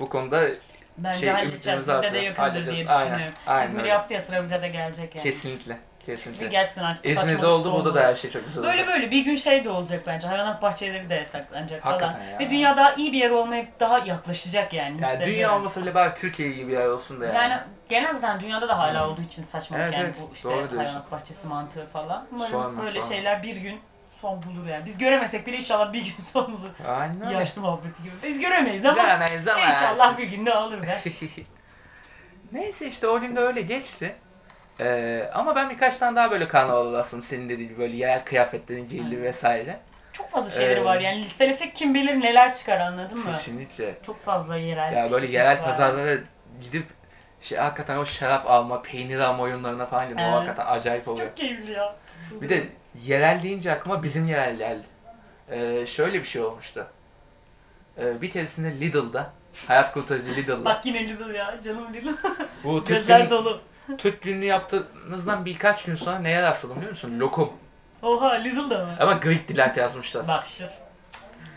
Bu 0.00 0.08
konuda 0.08 0.42
Bence 0.98 1.18
şey, 1.18 1.28
halledeceğiz. 1.30 1.78
Bizde 1.80 1.92
de 1.92 1.96
artırıyor. 1.96 2.22
yakındır 2.22 2.52
diye 2.52 2.62
Halledeceğiz. 2.62 2.88
düşünüyorum. 2.88 3.34
Aynen, 3.46 3.58
aynen 3.58 3.66
İzmir 3.68 3.80
öyle. 3.80 3.88
yaptı 3.90 4.14
ya 4.14 4.22
sıra 4.22 4.42
bize 4.42 4.62
de 4.62 4.68
gelecek 4.68 5.14
yani. 5.16 5.22
kesinlikle. 5.22 5.76
Kesinlikle. 6.06 6.46
gerçekten 6.46 6.84
artık 6.84 7.06
İzmir'de 7.06 7.46
oldu 7.46 7.72
burada 7.72 7.84
da 7.84 7.90
bulacak. 7.90 8.04
her 8.10 8.14
şey 8.14 8.30
çok 8.30 8.44
güzel 8.44 8.64
olacak. 8.64 8.76
Böyle 8.76 8.88
böyle 8.88 9.10
bir 9.10 9.24
gün 9.24 9.36
şey 9.36 9.64
de 9.64 9.70
olacak 9.70 10.02
bence. 10.06 10.26
Hayvanat 10.26 10.62
bahçeleri 10.62 11.08
de 11.08 11.14
yasaklanacak 11.14 11.84
Hakikaten 11.84 12.14
falan. 12.18 12.28
ya. 12.30 12.38
Ve 12.38 12.50
dünya 12.50 12.76
daha 12.76 12.94
iyi 12.94 13.12
bir 13.12 13.18
yer 13.18 13.30
olmaya 13.30 13.66
daha 13.80 13.98
yaklaşacak 13.98 14.72
yani. 14.72 15.00
Yani 15.02 15.24
dünya 15.24 15.56
olmasa 15.56 15.82
bile 15.82 15.94
bari 15.94 16.14
Türkiye 16.14 16.52
gibi 16.52 16.68
bir 16.68 16.72
yer 16.72 16.86
olsun 16.86 17.20
da 17.20 17.26
yani. 17.26 17.36
Yani 17.36 17.60
genel 17.88 18.12
zaten 18.12 18.40
dünyada 18.40 18.68
da 18.68 18.78
hala 18.78 19.08
olduğu 19.08 19.22
için 19.22 19.42
saçmalık 19.44 19.84
Evet, 19.84 19.94
yani 19.96 20.04
evet. 20.06 20.16
bu 20.30 20.34
işte 20.34 20.48
Doğru 20.48 20.78
hayvanat 20.78 21.12
bahçesi 21.12 21.46
mantığı 21.46 21.86
falan. 21.86 22.26
Umarım 22.32 22.50
Sorma, 22.52 22.82
böyle 22.82 23.00
sorma. 23.00 23.14
şeyler 23.14 23.42
bir 23.42 23.56
gün 23.56 23.80
son 24.20 24.42
bulur 24.42 24.66
yani. 24.66 24.86
Biz 24.86 24.98
göremesek 24.98 25.46
bile 25.46 25.56
inşallah 25.56 25.92
bir 25.92 26.02
gün 26.04 26.24
son 26.32 26.46
bulur. 26.52 26.70
Aynen. 26.88 27.30
Yaşlı 27.30 27.60
muhabbeti 27.62 28.02
gibi. 28.02 28.14
Biz 28.22 28.40
göremeyiz 28.40 28.84
ama 28.84 29.02
Bilemeyiz 29.04 29.48
ama 29.48 29.60
inşallah 29.64 30.04
yani. 30.10 30.18
bir 30.18 30.28
gün 30.28 30.46
de 30.46 30.54
olur 30.54 30.82
be. 30.82 30.98
Neyse 32.52 32.86
işte 32.88 33.08
o 33.08 33.20
gün 33.20 33.36
de 33.36 33.40
öyle 33.40 33.60
geçti. 33.60 34.14
Ee, 34.80 35.30
ama 35.34 35.56
ben 35.56 35.70
birkaç 35.70 35.98
tane 35.98 36.16
daha 36.16 36.30
böyle 36.30 36.48
karnaval 36.48 36.94
aslında 36.94 37.22
senin 37.22 37.48
dediğin 37.48 37.68
gibi 37.68 37.78
böyle 37.78 37.96
yerel 37.96 38.24
kıyafetlerin 38.24 38.88
giyildiği 38.88 39.22
vesaire. 39.22 39.76
Çok 40.12 40.30
fazla 40.30 40.50
şeyleri 40.50 40.80
Ee, 40.80 40.84
var 40.84 41.00
yani 41.00 41.24
listelesek 41.24 41.76
kim 41.76 41.94
bilir 41.94 42.20
neler 42.20 42.54
çıkar 42.54 42.80
anladın 42.80 43.18
mı? 43.18 43.32
Kesinlikle. 43.32 43.94
Çok 44.06 44.20
fazla 44.22 44.56
yerel. 44.56 44.92
Ya 44.92 45.10
böyle 45.10 45.26
yerel 45.26 45.58
var. 45.58 45.64
pazarlara 45.64 46.16
gidip 46.62 46.86
şey 47.40 47.58
hakikaten 47.58 47.96
o 47.96 48.06
şarap 48.06 48.50
alma, 48.50 48.82
peynir 48.82 49.18
alma 49.20 49.42
oyunlarına 49.42 49.86
falan 49.86 50.04
gidip 50.04 50.18
o 50.18 50.22
Evet. 50.22 50.32
hakikaten 50.34 50.66
acayip 50.66 51.08
oluyor. 51.08 51.26
Çok 51.28 51.36
keyifli 51.36 51.72
ya. 51.72 51.94
Bir 52.40 52.48
de 52.48 52.64
yerel 53.04 53.42
deyince 53.42 53.72
aklıma 53.72 54.02
bizim 54.02 54.26
yerel 54.28 54.56
geldi. 54.56 54.84
Ee, 55.50 55.86
şöyle 55.86 56.18
bir 56.20 56.24
şey 56.24 56.42
olmuştu. 56.42 56.86
Ee, 57.98 58.22
bir 58.22 58.30
keresinde 58.30 58.80
Lidl'da, 58.80 59.30
hayat 59.68 59.92
kurtarıcı 59.92 60.34
Lidl'da. 60.36 60.64
Bak 60.64 60.86
yine 60.86 61.08
Lidl 61.08 61.34
ya 61.34 61.54
canım 61.64 61.94
Lidl. 61.94 62.08
bu 62.64 62.84
Gözler 62.88 63.30
dolu. 63.30 63.60
Türk 63.98 64.22
gününü 64.22 64.44
yaptığımızdan 64.44 65.44
birkaç 65.44 65.84
gün 65.84 65.94
sonra 65.96 66.18
neye 66.18 66.42
rastladım 66.42 66.76
biliyor 66.76 66.90
musun? 66.90 67.20
Lokum. 67.20 67.52
Oha 68.02 68.32
Lidl'da 68.34 68.84
mı? 68.84 68.96
Ama 69.00 69.12
Greek 69.12 69.48
delight 69.48 69.76
yazmışlar. 69.76 70.28
Bak 70.28 70.46
işte. 70.46 70.64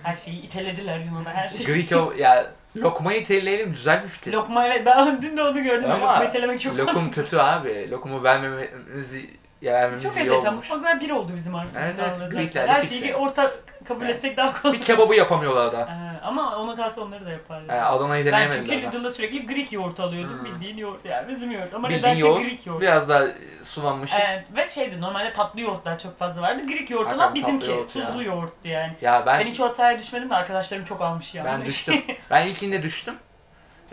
Her 0.03 0.15
şeyi 0.15 0.41
itelediler 0.41 0.99
Yunan'a 0.99 1.33
her 1.33 1.49
şeyi. 1.49 1.67
Greek 1.67 1.91
o 1.91 2.13
ya 2.17 2.45
lokmayı 2.77 3.21
iteleyelim 3.21 3.71
güzel 3.71 4.03
bir 4.03 4.07
fikir. 4.07 4.33
Lokma 4.33 4.67
evet 4.67 4.85
ben 4.85 5.21
dün 5.21 5.37
de 5.37 5.43
onu 5.43 5.63
gördüm. 5.63 5.91
Ama 5.91 6.07
Lokma 6.13 6.25
itelemek 6.25 6.61
çok 6.61 6.77
Lokum 6.77 7.11
kötü 7.11 7.37
abi. 7.37 7.91
Lokumu 7.91 8.23
vermemizi 8.23 9.29
ya 9.61 9.73
vermemiz 9.73 10.03
Çok 10.03 10.15
iyi 10.15 10.19
enteresan. 10.19 10.53
olmuş. 10.53 10.69
Mutfaklar 10.69 11.01
bir 11.01 11.09
oldu 11.09 11.31
bizim 11.35 11.55
artık. 11.55 11.75
Evet, 11.79 11.95
evet, 12.19 12.31
Greeklerle. 12.31 12.71
Her 12.71 12.81
şeyi 12.81 13.01
yani. 13.01 13.09
bir 13.09 13.13
orta 13.13 13.51
kabul 13.87 14.05
Evet. 14.05 14.15
etsek 14.15 14.37
daha 14.37 14.61
kolay. 14.61 14.75
Bir 14.75 14.81
kebabı 14.81 15.15
yapamıyorlar 15.15 15.71
da. 15.71 15.89
Ama 16.23 16.57
ona 16.57 16.75
kalsa 16.75 17.01
onları 17.01 17.25
da 17.25 17.29
yaparlar. 17.31 17.75
Yani 17.75 17.85
Adana'yı 17.85 18.31
ben 18.31 18.51
çünkü. 18.51 18.81
Lidl'da 18.81 19.11
sürekli 19.11 19.47
Greek 19.47 19.73
yoğurt 19.73 19.99
alıyordum. 19.99 20.37
Hmm. 20.39 20.45
Bildiğin 20.45 20.77
yoğurt 20.77 21.05
yani 21.05 21.27
bizim 21.27 21.51
yoğurt. 21.51 21.73
Ama 21.73 21.89
Bildiğin 21.89 22.03
nedense 22.03 22.19
yoğurt, 22.19 22.45
Greek 22.45 22.65
yoğurt. 22.67 22.81
Biraz 22.81 23.09
daha 23.09 23.23
sulanmış. 23.63 24.11
Evet, 24.19 24.43
ve 24.55 24.69
şeydi 24.69 25.01
normalde 25.01 25.33
tatlı 25.33 25.61
yoğurtlar 25.61 25.99
çok 25.99 26.19
fazla 26.19 26.41
vardı. 26.41 26.67
Greek 26.67 26.89
yoğurt 26.89 27.13
olan 27.13 27.35
bizimki. 27.35 27.71
yoğurt 27.71 27.95
ya. 27.95 28.05
Tuzlu 28.05 28.23
yoğurttu 28.23 28.67
yani. 28.67 28.93
Ya 29.01 29.23
Ben, 29.25 29.39
ben 29.39 29.45
hiç 29.45 29.59
o 29.59 29.65
hataya 29.65 29.99
düşmedim 29.99 30.29
de 30.29 30.35
arkadaşlarım 30.35 30.85
çok 30.85 31.01
almış 31.01 31.35
ya. 31.35 31.45
ben 31.45 31.65
düştüm. 31.65 32.03
ben 32.29 32.47
ilkinde 32.47 32.83
düştüm. 32.83 33.15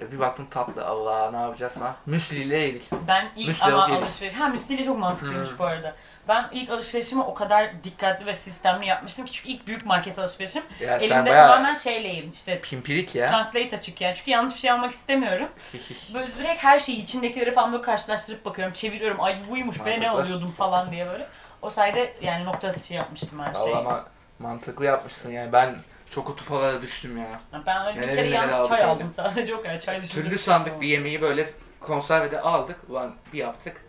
Ya 0.03 0.13
Bir 0.13 0.19
baktım 0.19 0.47
tatlı 0.51 0.87
Allah 0.87 1.31
ne 1.31 1.37
yapacağız 1.37 1.79
falan. 1.79 1.95
Müsli 2.07 2.37
ile 2.37 2.57
yedik. 2.59 2.83
Ben 3.09 3.29
ilk 3.37 3.49
Müsli 3.49 3.73
ama 3.73 3.85
alışveriş... 3.97 4.35
Ha 4.35 4.49
müsli 4.49 4.85
çok 4.85 4.99
mantıklıymış 4.99 5.51
Hmm. 5.51 5.59
bu 5.59 5.65
arada. 5.65 5.95
Ben 6.29 6.49
ilk 6.53 6.71
alışverişimi 6.71 7.23
o 7.23 7.35
kadar 7.35 7.85
dikkatli 7.85 8.27
ve 8.27 8.35
sistemli 8.35 8.87
yapmıştım 8.87 9.27
ki 9.27 9.33
çünkü 9.33 9.49
ilk 9.49 9.67
büyük 9.67 9.87
market 9.87 10.19
alışverişim. 10.19 10.63
Ya 10.81 10.97
Elimde 10.97 11.35
tamamen 11.35 11.75
şeyleyim 11.75 12.31
işte 12.31 12.61
pimpirik 12.61 13.15
ya. 13.15 13.31
translate 13.31 13.77
açık 13.77 14.01
yani 14.01 14.15
çünkü 14.17 14.31
yanlış 14.31 14.55
bir 14.55 14.61
şey 14.61 14.71
almak 14.71 14.93
istemiyorum. 14.93 15.49
Böyle 16.15 16.37
direkt 16.39 16.65
her 16.65 16.79
şeyi 16.79 17.03
içindekileri 17.03 17.55
falan 17.55 17.73
böyle 17.73 17.83
karşılaştırıp 17.83 18.45
bakıyorum, 18.45 18.75
çeviriyorum. 18.75 19.21
Ay 19.21 19.37
buymuş 19.51 19.81
be 19.81 19.91
ne 19.91 19.91
Mantıklı. 19.91 20.11
alıyordum 20.23 20.49
falan 20.51 20.93
diye 20.93 21.07
böyle. 21.07 21.27
O 21.63 21.71
sayede 21.71 22.13
yani 22.23 22.45
nokta 22.45 22.69
atışı 22.69 22.95
yapmıştım 22.95 23.39
her 23.41 23.55
şeyi. 23.55 23.75
Vallahi 23.75 23.87
ama 23.87 24.05
mantıklı 24.39 24.85
yapmışsın 24.85 25.33
yani. 25.33 25.53
Ben 25.53 25.75
çok 26.11 26.31
o 26.31 26.37
tufalara 26.37 26.83
düştüm 26.83 27.19
ya. 27.19 27.29
Ben 27.67 27.87
öyle 27.87 28.09
bir 28.09 28.17
kere 28.17 28.29
yanlış 28.29 28.69
çay 28.69 28.85
aldım 28.85 29.11
sadece 29.11 29.55
o 29.55 29.63
kadar. 29.63 29.81
Çay 29.81 30.03
dışında 30.03 30.23
Türlü 30.23 30.39
sandık 30.39 30.81
bir 30.81 30.89
yemeği 30.89 31.23
böyle 31.23 31.47
konservede 31.81 32.41
aldık. 32.41 32.77
Ulan 32.89 33.15
bir 33.33 33.39
yaptık. 33.39 33.86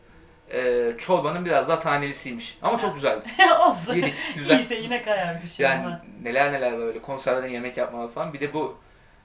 Ee, 0.53 0.91
çorbanın 0.97 1.45
biraz 1.45 1.69
daha 1.69 1.79
tanelisiymiş. 1.79 2.57
Ama 2.61 2.77
çok 2.77 2.95
güzeldi. 2.95 3.21
Olsun. 3.67 3.93
Yedik. 3.95 4.13
Güzel. 4.35 4.55
İyiyse 4.59 4.75
yine 4.75 5.03
kayar 5.03 5.43
bir 5.43 5.49
şey 5.49 5.63
Yani 5.65 5.85
olmaz. 5.87 6.01
neler 6.23 6.51
neler 6.53 6.77
böyle 6.77 6.99
konserveden 7.01 7.47
yemek 7.49 7.77
yapmalar 7.77 8.11
falan. 8.11 8.33
Bir 8.33 8.39
de 8.39 8.53
bu 8.53 8.77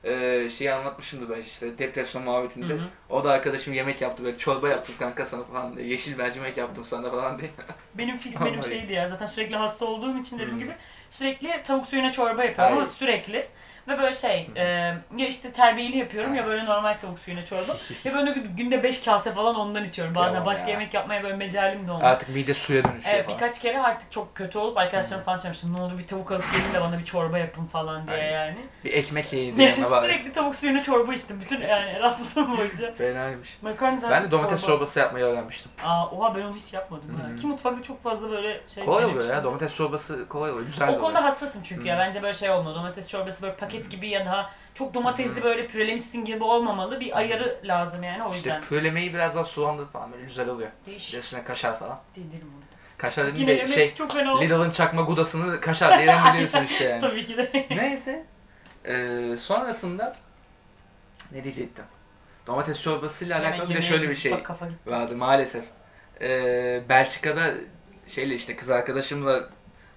e, 0.04 0.48
şeyi 0.50 0.72
anlatmışımdı 0.72 1.36
ben 1.36 1.40
işte 1.40 1.78
depresyon 1.78 2.24
muhabbetinde. 2.24 2.74
Hı 2.74 2.78
hı. 2.78 2.82
O 3.10 3.24
da 3.24 3.32
arkadaşım 3.32 3.74
yemek 3.74 4.00
yaptı 4.00 4.24
böyle 4.24 4.38
çorba 4.38 4.68
yaptım 4.68 4.94
kanka 4.98 5.24
sana 5.24 5.42
falan 5.44 5.76
diye. 5.76 5.86
Yeşil 5.88 6.16
mercimek 6.16 6.56
yaptım 6.56 6.84
sana 6.84 7.10
falan 7.10 7.38
diye. 7.38 7.50
Benim 7.94 8.16
fix 8.16 8.40
benim 8.40 8.62
şeydi 8.62 8.92
ya 8.92 9.08
zaten 9.08 9.26
sürekli 9.26 9.56
hasta 9.56 9.84
olduğum 9.84 10.18
için 10.18 10.36
dediğim 10.38 10.52
Hmm. 10.52 10.58
gibi 10.60 10.72
sürekli 11.10 11.62
tavuk 11.64 11.86
suyuna 11.86 12.12
çorba 12.12 12.44
yapıyorum 12.44 12.72
ama 12.72 12.82
Hayır. 12.82 12.92
sürekli. 12.92 13.46
Ve 13.88 13.98
böyle 13.98 14.16
şey 14.16 14.50
e, 14.56 14.62
ya 15.16 15.28
işte 15.28 15.52
terbiyeli 15.52 15.96
yapıyorum 15.96 16.34
ya 16.34 16.46
böyle 16.46 16.64
normal 16.64 16.94
tavuk 17.00 17.18
suyuna 17.18 17.44
çorba. 17.46 17.72
ya 18.04 18.14
böyle 18.14 18.30
günde 18.56 18.82
5 18.82 19.04
kase 19.04 19.32
falan 19.32 19.54
ondan 19.54 19.84
içiyorum. 19.84 20.14
Bazen 20.14 20.32
Yalan 20.34 20.46
başka 20.46 20.64
ya. 20.64 20.70
yemek 20.70 20.94
yapmaya 20.94 21.22
böyle 21.22 21.36
mecalim 21.36 21.88
de 21.88 21.92
olmuyor. 21.92 22.10
Artık 22.10 22.28
mide 22.28 22.54
suya 22.54 22.84
dönüşüyor 22.84 23.14
Evet, 23.14 23.26
falan. 23.26 23.38
birkaç 23.38 23.60
kere 23.60 23.80
artık 23.82 24.12
çok 24.12 24.34
kötü 24.34 24.58
olup 24.58 24.78
arkadaşlarım 24.78 25.24
falan 25.24 25.38
çağırmıştım. 25.38 25.76
Ne 25.76 25.80
olur 25.80 25.98
bir 25.98 26.06
tavuk 26.06 26.32
alıp 26.32 26.44
gelin 26.52 26.74
de 26.74 26.80
bana 26.80 26.98
bir 26.98 27.04
çorba 27.04 27.38
yapın 27.38 27.66
falan 27.66 28.06
diye 28.06 28.16
Aynen. 28.16 28.32
yani. 28.32 28.56
Bir 28.84 28.92
ekmek 28.92 29.32
yiyin 29.32 29.58
yanına 29.60 29.90
bari. 29.90 30.06
Sürekli 30.12 30.32
tavuk 30.32 30.56
suyuna 30.56 30.84
çorba 30.84 31.14
içtim. 31.14 31.40
Bütün 31.40 31.60
yani 31.66 31.86
Erasmus'um 31.86 32.56
boyunca. 32.58 32.92
Fenaymış. 32.94 33.58
Makarna 33.62 34.10
Ben 34.10 34.24
de 34.24 34.30
domates 34.30 34.66
çorbası 34.66 34.98
yapmayı 34.98 35.24
öğrenmiştim. 35.24 35.72
Aa, 35.84 36.06
oha 36.10 36.34
ben 36.34 36.42
onu 36.42 36.56
hiç 36.56 36.72
yapmadım. 36.74 37.20
Hı. 37.36 37.40
Ki 37.40 37.46
mutfakta 37.46 37.82
çok 37.82 38.02
fazla 38.02 38.30
böyle 38.30 38.60
şey 38.66 38.84
Kolay 38.84 39.04
oluyor 39.04 39.34
ya. 39.34 39.44
Domates 39.44 39.74
çorbası 39.76 40.28
kolay 40.28 40.50
oluyor. 40.50 40.66
Güzel 40.66 40.86
de 40.88 40.90
O 40.90 40.94
konuda 40.94 41.06
oluyor. 41.06 41.22
hassasım 41.22 41.62
çünkü 41.64 41.88
ya. 41.88 41.98
Bence 41.98 42.22
böyle 42.22 42.34
şey 42.34 42.50
olmalı. 42.50 42.74
Domates 42.74 43.08
çorbası 43.08 43.42
böyle 43.42 43.54
paket 43.54 43.71
gibi 43.80 44.08
ya 44.08 44.26
da 44.26 44.50
çok 44.74 44.94
domatesi 44.94 45.44
böyle 45.44 45.66
pürelemişsin 45.66 46.24
gibi 46.24 46.44
olmamalı. 46.44 47.00
Bir 47.00 47.18
ayarı 47.18 47.60
lazım 47.64 48.02
yani 48.02 48.22
o 48.22 48.34
İşte 48.34 48.48
yüzden. 48.48 48.68
pürelemeyi 48.68 49.14
biraz 49.14 49.34
daha 49.34 49.44
sulandırıp 49.44 49.92
falan 49.92 50.12
böyle 50.12 50.24
güzel 50.24 50.48
oluyor. 50.48 50.70
Bir 50.86 51.12
de 51.12 51.18
üstüne 51.18 51.44
kaşar 51.44 51.78
falan. 51.78 51.98
Denerim 52.16 52.48
onu. 52.56 52.62
Kaşar 52.98 53.26
dediğim 53.26 53.48
de 53.48 53.66
şey 53.66 53.94
çok 53.94 54.12
fena 54.12 54.34
oldu. 54.34 54.42
Lidl'ın 54.44 54.70
çakma 54.70 55.02
gudasını 55.02 55.60
kaşar 55.60 55.98
diye 55.98 56.06
rendeliyorsun 56.16 56.62
işte 56.64 56.84
yani. 56.84 57.00
Tabii 57.00 57.26
ki 57.26 57.36
de. 57.36 57.66
Neyse. 57.70 58.24
Ee, 58.86 59.36
sonrasında 59.38 60.16
ne 61.32 61.44
diyecektim? 61.44 61.84
Domates 62.46 62.82
çorbasıyla 62.82 63.38
Hemen 63.38 63.50
alakalı 63.52 63.70
bir 63.70 63.74
de 63.74 63.82
şöyle 63.82 64.10
bir 64.10 64.16
şey 64.16 64.34
vardı 64.86 65.16
maalesef. 65.16 65.64
Ee, 66.20 66.82
Belçika'da 66.88 67.54
şeyle 68.08 68.34
işte 68.34 68.56
kız 68.56 68.70
arkadaşımla 68.70 69.48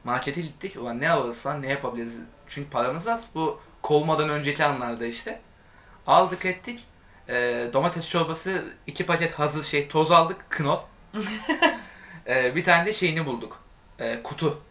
markete 0.03 0.41
gittik. 0.41 0.75
Ulan 0.77 1.01
ne 1.01 1.09
alırız 1.09 1.41
falan 1.41 1.61
ne 1.61 1.69
yapabiliriz? 1.69 2.19
Çünkü 2.47 2.69
paramız 2.69 3.07
az. 3.07 3.29
Bu 3.35 3.59
kovmadan 3.81 4.29
önceki 4.29 4.65
anlarda 4.65 5.05
işte. 5.05 5.39
Aldık 6.07 6.45
ettik. 6.45 6.83
Ee, 7.29 7.69
domates 7.73 8.09
çorbası 8.09 8.73
iki 8.87 9.05
paket 9.05 9.33
hazır 9.39 9.63
şey 9.63 9.87
toz 9.87 10.11
aldık. 10.11 10.37
Knof. 10.49 10.83
Ee, 12.27 12.55
bir 12.55 12.63
tane 12.63 12.85
de 12.85 12.93
şeyini 12.93 13.25
bulduk. 13.25 13.59
Ee, 13.99 14.19
kutu. 14.23 14.61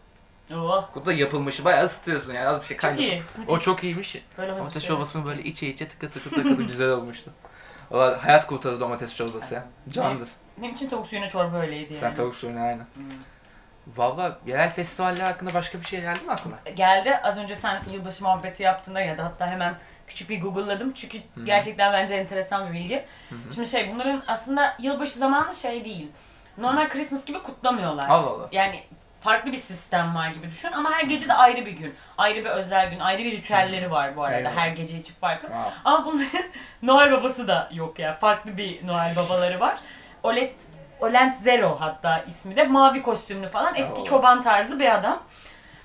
Oo, 0.53 0.85
Kutuda 0.93 1.13
yapılmışı 1.13 1.65
bayağı 1.65 1.85
ısıtıyorsun 1.85 2.33
yani 2.33 2.47
az 2.47 2.61
bir 2.61 2.65
şey 2.65 2.77
kaynatıp. 2.77 3.03
iyi. 3.05 3.23
O 3.47 3.59
çok 3.59 3.83
iyiymiş. 3.83 4.23
Böyle 4.37 4.51
hazır 4.51 4.59
Domates 4.61 4.81
şey. 4.81 4.87
çorbasını 4.87 5.25
böyle 5.25 5.43
içe 5.43 5.67
içe 5.67 5.87
tıkı 5.87 6.09
tıkı 6.09 6.29
tıkı 6.29 6.63
güzel 6.63 6.89
olmuştu. 6.89 7.31
Valla 7.91 8.23
hayat 8.25 8.47
kurtardı 8.47 8.79
domates 8.79 9.15
çorbası 9.15 9.53
ya. 9.53 9.65
Candır. 9.89 10.29
Benim 10.57 10.73
için 10.73 10.89
tavuk 10.89 11.07
suyuna 11.07 11.29
çorba 11.29 11.57
öyleydi 11.57 11.93
yani. 11.93 11.99
Sen 11.99 12.15
tavuk 12.15 12.35
suyunu 12.35 12.59
aynen. 12.59 12.77
Hmm. 12.93 13.03
Valla 13.87 14.37
yerel 14.45 14.71
festivaller 14.71 15.25
hakkında 15.25 15.53
başka 15.53 15.79
bir 15.79 15.85
şey 15.85 16.01
geldi 16.01 16.19
mi 16.25 16.31
aklına? 16.31 16.55
Geldi. 16.75 17.17
Az 17.23 17.37
önce 17.37 17.55
sen 17.55 17.79
yılbaşı 17.91 18.23
muhabbeti 18.23 18.63
yaptığında 18.63 19.01
ya 19.01 19.17
da 19.17 19.25
hatta 19.25 19.47
hemen 19.47 19.73
küçük 20.07 20.29
bir 20.29 20.41
Google'ladım. 20.41 20.93
Çünkü 20.93 21.17
gerçekten 21.43 21.93
bence 21.93 22.15
enteresan 22.15 22.69
bir 22.69 22.73
bilgi. 22.73 23.05
Şimdi 23.55 23.69
şey 23.69 23.93
bunların 23.93 24.23
aslında 24.27 24.75
yılbaşı 24.79 25.19
zamanı 25.19 25.55
şey 25.55 25.85
değil. 25.85 26.07
normal 26.57 26.89
Christmas 26.89 27.25
gibi 27.25 27.43
kutlamıyorlar. 27.43 28.07
Allah 28.09 28.29
Allah. 28.29 28.47
Yani 28.51 28.83
farklı 29.21 29.51
bir 29.51 29.57
sistem 29.57 30.15
var 30.15 30.29
gibi 30.29 30.51
düşün 30.51 30.71
ama 30.71 30.91
her 30.91 31.03
gece 31.03 31.27
de 31.27 31.33
ayrı 31.33 31.65
bir 31.65 31.71
gün. 31.71 31.93
Ayrı 32.17 32.39
bir 32.45 32.49
özel 32.49 32.89
gün, 32.89 32.99
ayrı 32.99 33.23
bir 33.23 33.31
ritüelleri 33.31 33.91
var 33.91 34.15
bu 34.15 34.23
arada. 34.23 34.37
Eyvallah. 34.37 34.55
Her 34.55 34.67
gece 34.67 34.97
için 34.97 35.13
farklı. 35.21 35.47
Wow. 35.47 35.71
Ama 35.85 36.05
bunların 36.05 36.43
Noel 36.81 37.11
babası 37.11 37.47
da 37.47 37.69
yok 37.71 37.99
ya. 37.99 38.13
Farklı 38.13 38.57
bir 38.57 38.87
Noel 38.87 39.15
babaları 39.15 39.59
var. 39.59 39.77
Olet 40.23 40.55
Olent 40.99 41.37
Zero 41.37 41.77
hatta 41.79 42.23
ismi 42.27 42.55
de 42.55 42.63
mavi 42.63 43.01
kostümlü 43.01 43.49
falan 43.49 43.75
eski 43.75 44.01
Oo. 44.01 44.03
çoban 44.05 44.41
tarzı 44.41 44.79
bir 44.79 44.95
adam. 44.95 45.23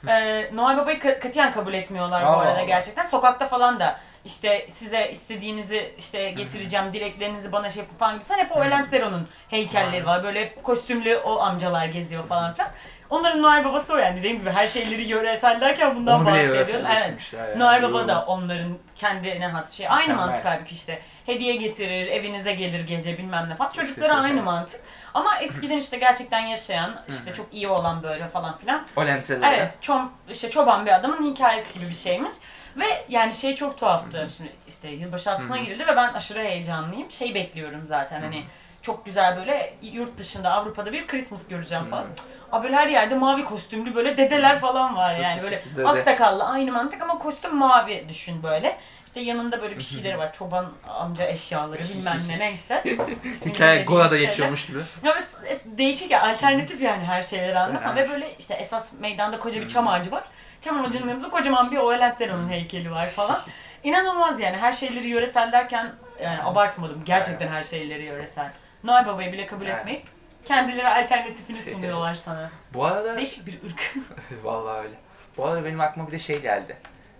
Ee, 0.08 0.50
Noel 0.54 0.76
Baba'yı 0.76 0.98
ka- 0.98 1.20
katiyen 1.20 1.52
kabul 1.52 1.74
etmiyorlar 1.74 2.22
bu 2.22 2.26
Allah 2.26 2.36
arada 2.42 2.52
Allah. 2.58 2.62
gerçekten. 2.64 3.04
Sokakta 3.04 3.46
falan 3.46 3.80
da 3.80 3.96
işte 4.24 4.66
size 4.70 5.10
istediğinizi 5.10 5.94
işte 5.98 6.30
getireceğim, 6.30 6.92
dileklerinizi 6.92 7.52
bana 7.52 7.70
şey 7.70 7.82
yapın 7.82 7.96
falan 7.96 8.14
gibi. 8.14 8.24
Hep 8.36 8.56
o 8.56 8.60
Olent 8.60 8.88
Zero'nun 8.88 9.28
heykelleri 9.50 10.06
var. 10.06 10.24
Böyle 10.24 10.40
hep 10.44 10.64
kostümlü 10.64 11.16
o 11.16 11.40
amcalar 11.40 11.86
geziyor 11.86 12.24
falan 12.24 12.54
filan. 12.54 12.70
Onların 13.10 13.42
Noel 13.42 13.64
Babası 13.64 13.94
o 13.94 13.96
yani 13.96 14.18
dediğim 14.18 14.38
gibi 14.38 14.50
her 14.50 14.66
şeyleri 14.66 15.02
yöresel 15.02 15.60
derken 15.60 15.96
bundan 15.96 16.26
bahsediyorum. 16.26 16.86
Evet. 16.90 17.32
yani. 17.32 17.58
Noel 17.58 17.82
Baba 17.82 18.08
da 18.08 18.24
onların 18.26 18.78
kendine 18.96 19.46
has 19.46 19.70
bir 19.70 19.76
şey. 19.76 19.88
Aynı 19.88 20.00
Mükemmel. 20.00 20.26
mantık 20.26 20.44
halbuki 20.44 20.74
işte. 20.74 21.02
Hediye 21.26 21.56
getirir, 21.56 22.06
evinize 22.06 22.52
gelir 22.52 22.86
gece 22.86 23.18
bilmem 23.18 23.50
ne 23.50 23.54
falan. 23.54 23.72
Çocuklara 23.72 24.14
aynı 24.14 24.26
ederim. 24.26 24.44
mantık. 24.44 24.80
Ama 25.14 25.38
eskiden 25.38 25.76
işte 25.76 25.98
gerçekten 25.98 26.40
yaşayan, 26.40 27.02
işte 27.08 27.34
çok 27.34 27.54
iyi 27.54 27.68
olan 27.68 28.02
böyle 28.02 28.28
falan 28.28 28.58
filan. 28.58 28.86
O 28.96 29.06
lenseleri. 29.06 29.54
Evet, 29.54 29.74
çom, 29.80 30.12
işte 30.30 30.50
çoban 30.50 30.86
bir 30.86 30.90
adamın 30.90 31.34
hikayesi 31.34 31.78
gibi 31.78 31.90
bir 31.90 31.96
şeymiş. 31.96 32.36
Ve 32.76 32.84
yani 33.08 33.34
şey 33.34 33.54
çok 33.54 33.78
tuhaftı. 33.78 34.28
Şimdi 34.36 34.52
işte 34.68 34.88
yılbaşı 34.88 35.30
haftasına 35.30 35.58
girildi 35.58 35.86
ve 35.86 35.96
ben 35.96 36.12
aşırı 36.12 36.38
heyecanlıyım. 36.38 37.10
Şey 37.10 37.34
bekliyorum 37.34 37.84
zaten 37.88 38.20
hani 38.22 38.44
çok 38.82 39.04
güzel 39.04 39.36
böyle 39.36 39.74
yurt 39.82 40.18
dışında 40.18 40.50
Avrupa'da 40.50 40.92
bir 40.92 41.06
Christmas 41.06 41.48
göreceğim 41.48 41.84
falan. 41.84 42.06
Abi 42.52 42.64
böyle 42.64 42.76
her 42.76 42.88
yerde 42.88 43.14
mavi 43.14 43.44
kostümlü 43.44 43.94
böyle 43.94 44.16
dedeler 44.16 44.58
falan 44.58 44.96
var 44.96 45.14
yani 45.22 45.42
böyle 45.42 45.60
dede. 45.76 45.88
aksakallı 45.88 46.44
aynı 46.44 46.72
mantık 46.72 47.02
ama 47.02 47.18
kostüm 47.18 47.56
mavi 47.56 48.08
düşün 48.08 48.42
böyle. 48.42 48.76
İşte 49.06 49.20
yanında 49.20 49.62
böyle 49.62 49.78
bir 49.78 49.82
şeyleri 49.82 50.18
var. 50.18 50.32
Çoban 50.32 50.66
amca 50.88 51.26
eşyaları 51.26 51.80
bilmem 51.82 52.20
ne 52.28 52.38
neyse. 52.38 52.82
Hikaye 53.46 53.82
Gora'da 53.82 54.16
geçiyormuş 54.16 54.66
gibi. 54.66 54.78
Ya 54.78 55.14
böyle 55.14 55.58
değişik 55.78 56.10
ya 56.10 56.22
alternatif 56.22 56.82
yani 56.82 57.04
her 57.04 57.22
şeyleri 57.22 57.58
Evet. 57.86 57.96
ve 57.96 58.10
böyle 58.10 58.34
işte 58.38 58.54
esas 58.54 58.92
meydanda 59.00 59.38
koca 59.38 59.60
bir 59.60 59.68
çam 59.68 59.88
ağacı 59.88 60.10
var. 60.12 60.24
Çam 60.62 60.84
ağacının 60.84 61.08
yanında 61.08 61.30
kocaman 61.30 61.70
bir 61.70 61.76
Oelent 61.76 62.18
Zero'nun 62.18 62.48
heykeli 62.48 62.90
var 62.90 63.06
falan. 63.06 63.38
İnanılmaz 63.84 64.40
yani 64.40 64.56
her 64.56 64.72
şeyleri 64.72 65.08
yöresel 65.08 65.52
derken 65.52 65.92
yani 66.22 66.42
abartmadım 66.42 67.02
gerçekten 67.04 67.48
her 67.48 67.62
şeyleri 67.62 68.02
yöresel. 68.02 68.52
Noel 68.84 69.06
Baba'yı 69.06 69.32
bile 69.32 69.46
kabul 69.46 69.66
etmeyip 69.66 70.02
kendileri 70.50 70.88
alternatifini 70.88 71.62
sunuyorlar 71.62 72.14
sana. 72.24 72.50
Bu 72.74 72.84
arada 72.84 73.16
Değişik 73.16 73.46
bir 73.46 73.54
ırk. 73.66 73.94
Vallahi 74.44 74.78
öyle. 74.78 74.94
Bu 75.36 75.46
arada 75.46 75.64
benim 75.64 75.80
aklıma 75.80 76.08
bir 76.08 76.12
de 76.12 76.18
şey 76.18 76.42
geldi. 76.42 76.76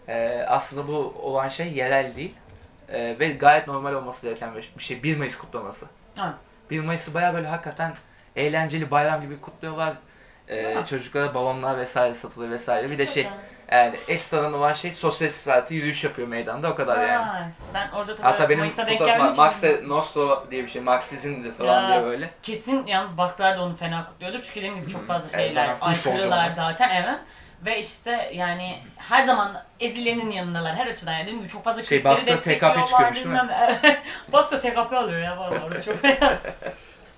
Ee, 0.09 0.45
aslında 0.49 0.88
bu 0.88 1.14
olan 1.23 1.49
şey 1.49 1.73
yerel 1.73 2.16
değil. 2.16 2.35
Ee, 2.93 3.16
ve 3.21 3.29
gayet 3.29 3.66
normal 3.66 3.93
olması 3.93 4.27
gereken 4.27 4.51
bir 4.55 4.83
şey. 4.83 5.03
1 5.03 5.16
Mayıs 5.16 5.38
kutlaması. 5.38 5.87
Ha. 6.19 6.35
1 6.71 6.81
Mayıs'ı 6.81 7.14
baya 7.14 7.35
böyle 7.35 7.49
hakikaten 7.49 7.95
eğlenceli 8.37 8.90
bayram 8.90 9.21
gibi 9.21 9.40
kutluyorlar. 9.40 9.95
Ee, 10.49 10.77
çocuklara 10.88 11.35
balonlar 11.35 11.79
vesaire 11.79 12.14
satılıyor 12.14 12.51
vesaire. 12.51 12.90
Bir 12.90 12.99
de 12.99 13.07
şey 13.07 13.29
Yani 13.70 13.96
ekstradan 14.09 14.52
olan 14.52 14.72
şey 14.72 14.92
sosyalist 14.92 15.46
parti 15.46 15.74
yürüyüş 15.74 16.04
yapıyor 16.04 16.28
meydanda 16.28 16.70
o 16.70 16.74
kadar 16.74 17.09
yani. 17.09 17.24
Ha, 17.24 17.48
Ben 17.74 17.90
orada 17.90 18.16
tabii 18.16 18.26
Hatta 18.26 18.48
benim 18.48 18.59
Mayıs'a 18.59 18.87
denk 18.87 18.98
fotoğraf 18.98 19.16
gelmedim. 19.18 19.37
Max 19.37 19.62
de 19.62 19.88
Nostro 19.88 20.46
diye 20.50 20.62
bir 20.64 20.68
şey. 20.68 20.83
Max 20.83 21.12
bizimdi 21.12 21.52
falan 21.52 21.83
Ya. 21.83 21.88
diye 21.88 22.04
böyle. 22.04 22.30
Kesin 22.42 22.87
yalnız 22.87 23.18
Baklar 23.18 23.59
da 23.59 23.62
onu 23.62 23.76
fena 23.76 24.06
kutluyordur. 24.06 24.42
Çünkü 24.42 24.56
dediğim 24.56 24.76
gibi 24.80 24.90
çok 24.90 25.06
fazla 25.06 25.38
şeyler, 25.38 25.76
solcu 25.76 26.11
aykırılar 26.11 26.50
zaten 26.56 26.88
evet. 26.88 27.18
Ve 27.64 27.78
işte 27.78 28.30
yani 28.35 28.78
her 28.96 29.22
zaman 29.22 29.62
ezilenin 29.80 30.30
yanındalar 30.30 30.76
her 30.76 30.87
açıdan 30.87 31.12
yani 31.12 31.22
dediğim 31.22 31.38
gibi 31.38 31.48
çok 31.48 31.64
fazla 31.64 31.83
Şey, 31.83 32.04
Bastı 32.04 32.37
TKP 32.37 32.87
çıkıyormuş 32.87 33.16
değil 33.16 33.26
mi? 33.26 33.48
Bastı 34.33 34.61
TKP 34.61 34.92
alıyor 34.92 35.20
ya 35.20 35.38
valla 35.38 35.64
orada 35.64 35.83
çok 35.83 35.96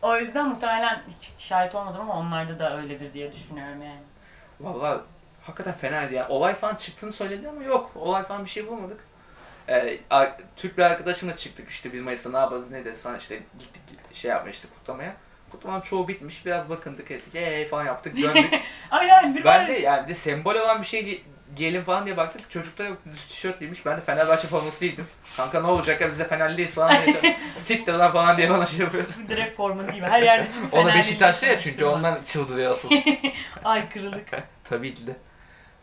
o 0.02 0.16
yüzden 0.16 0.48
muhtemelen 0.48 1.02
hiç 1.20 1.30
şahit 1.38 1.74
olmadım 1.74 2.00
ama 2.00 2.14
onlarda 2.14 2.58
da 2.58 2.76
öyledir 2.76 3.12
diye 3.12 3.32
düşünüyorum 3.32 3.82
yani. 3.82 4.00
Vallahi 4.60 5.00
hakikaten 5.42 5.74
fenaydı 5.74 6.14
yani. 6.14 6.28
Olay 6.28 6.54
falan 6.54 6.74
çıktığını 6.74 7.12
söyledi 7.12 7.48
ama 7.48 7.62
yok. 7.62 7.90
Olay 7.94 8.22
falan 8.22 8.44
bir 8.44 8.50
şey 8.50 8.66
bulmadık. 8.66 9.00
Ee, 9.68 9.98
Türk 10.56 10.78
bir 10.78 10.82
arkadaşımla 10.82 11.36
çıktık 11.36 11.70
işte 11.70 11.92
1 11.92 12.00
Mayıs'ta 12.00 12.30
ne 12.30 12.36
yaparız 12.36 12.70
ne 12.70 12.84
deriz 12.84 13.00
sonra 13.00 13.16
işte 13.16 13.40
gittik 13.58 13.82
şey 14.14 14.30
yapmıştık 14.30 14.74
kutlamaya. 14.74 15.14
Kutlamanın 15.50 15.80
çoğu 15.80 16.08
bitmiş. 16.08 16.46
Biraz 16.46 16.68
bakındık 16.70 17.10
ettik. 17.10 17.34
Eee 17.34 17.68
falan 17.68 17.84
yaptık 17.84 18.16
döndük. 18.22 18.52
Aynen 18.90 19.36
bir 19.36 19.44
ben 19.44 19.68
de 19.68 19.72
yani 19.72 20.08
de 20.08 20.14
sembol 20.14 20.54
olan 20.54 20.80
bir 20.80 20.86
şey 20.86 21.00
gi- 21.00 21.20
giyelim 21.56 21.84
falan 21.84 22.06
diye 22.06 22.16
baktık. 22.16 22.50
Çocuklar 22.50 22.86
yok 22.86 22.98
düz 23.12 23.24
tişört 23.26 23.58
giymiş. 23.58 23.86
Ben 23.86 23.96
de 23.96 24.00
Fenerbahçe 24.00 24.48
forması 24.48 24.86
giydim. 24.86 25.06
Kanka 25.36 25.60
ne 25.60 25.66
olacak 25.66 26.00
ya 26.00 26.08
biz 26.10 26.18
de 26.18 26.28
Fenerliyiz 26.28 26.74
falan 26.74 26.96
diye. 27.06 27.36
Siktir 27.54 27.92
lan 27.92 28.12
falan 28.12 28.36
diye 28.36 28.50
bana 28.50 28.66
şey 28.66 28.80
yapıyordu. 28.80 29.08
direkt 29.28 29.56
formanı 29.56 29.92
gibi 29.92 30.06
her 30.06 30.22
yerde 30.22 30.46
çünkü 30.54 30.76
O 30.76 30.84
da 30.84 30.94
Beşiktaşlı 30.94 31.46
ya 31.46 31.58
çünkü 31.58 31.84
ondan 31.84 32.22
çıldırıyor 32.22 32.70
asıl. 32.72 32.90
Aykırılık. 33.64 34.28
Tabii 34.64 34.94
ki 34.94 35.06
de. 35.06 35.16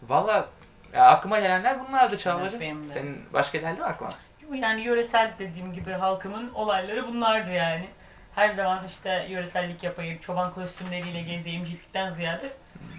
Valla 0.08 0.48
ya 0.94 1.06
aklıma 1.06 1.40
gelenler 1.40 1.88
bunlardı 1.88 2.18
Çağla'cığım. 2.18 2.60
Benim 2.60 2.84
de. 2.84 2.88
Senin 2.88 3.22
başka 3.34 3.58
geldi 3.58 3.80
mi 3.80 3.86
aklına? 3.86 4.10
Yani 4.54 4.82
yöresel 4.82 5.32
dediğim 5.40 5.74
gibi 5.74 5.92
halkımın 5.92 6.54
olayları 6.54 7.08
bunlardı 7.08 7.52
yani. 7.52 7.88
Her 8.36 8.50
zaman 8.50 8.86
işte 8.88 9.26
yöresellik 9.30 9.84
yapayım, 9.84 10.18
çoban 10.18 10.54
kostümleriyle 10.54 11.22
gezeyim 11.22 11.66
ciltten 11.66 12.14
ziyade 12.14 12.50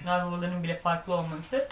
Noel 0.04 0.26
Babaların 0.26 0.62
bile 0.62 0.76
farklı 0.76 1.14
olması 1.14 1.68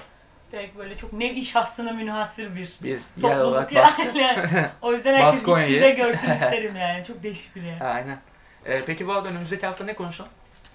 direkt 0.52 0.78
böyle 0.78 0.96
çok 0.96 1.12
nevi 1.12 1.44
şahsına 1.44 1.92
münhasır 1.92 2.56
bir 2.56 2.78
Bir 2.82 3.00
yer 3.22 3.38
olarak 3.40 3.70
topluluk 3.74 4.16
yani. 4.16 4.66
o 4.82 4.92
yüzden 4.92 5.14
herkes 5.16 5.26
Baskonya'yı. 5.28 5.68
ikisi 5.70 5.82
de 5.82 5.90
görsün 5.90 6.30
isterim 6.34 6.76
yani. 6.76 7.04
Çok 7.04 7.22
değişik 7.22 7.56
bir 7.56 7.62
yer. 7.62 7.80
Aynen. 7.80 8.18
Ee, 8.66 8.82
peki 8.86 9.06
bu 9.06 9.12
arada 9.12 9.28
önümüzdeki 9.28 9.66
hafta 9.66 9.84
ne 9.84 9.94
konuşalım? 9.94 10.30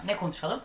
Ne 0.06 0.16
konuşalım? 0.16 0.62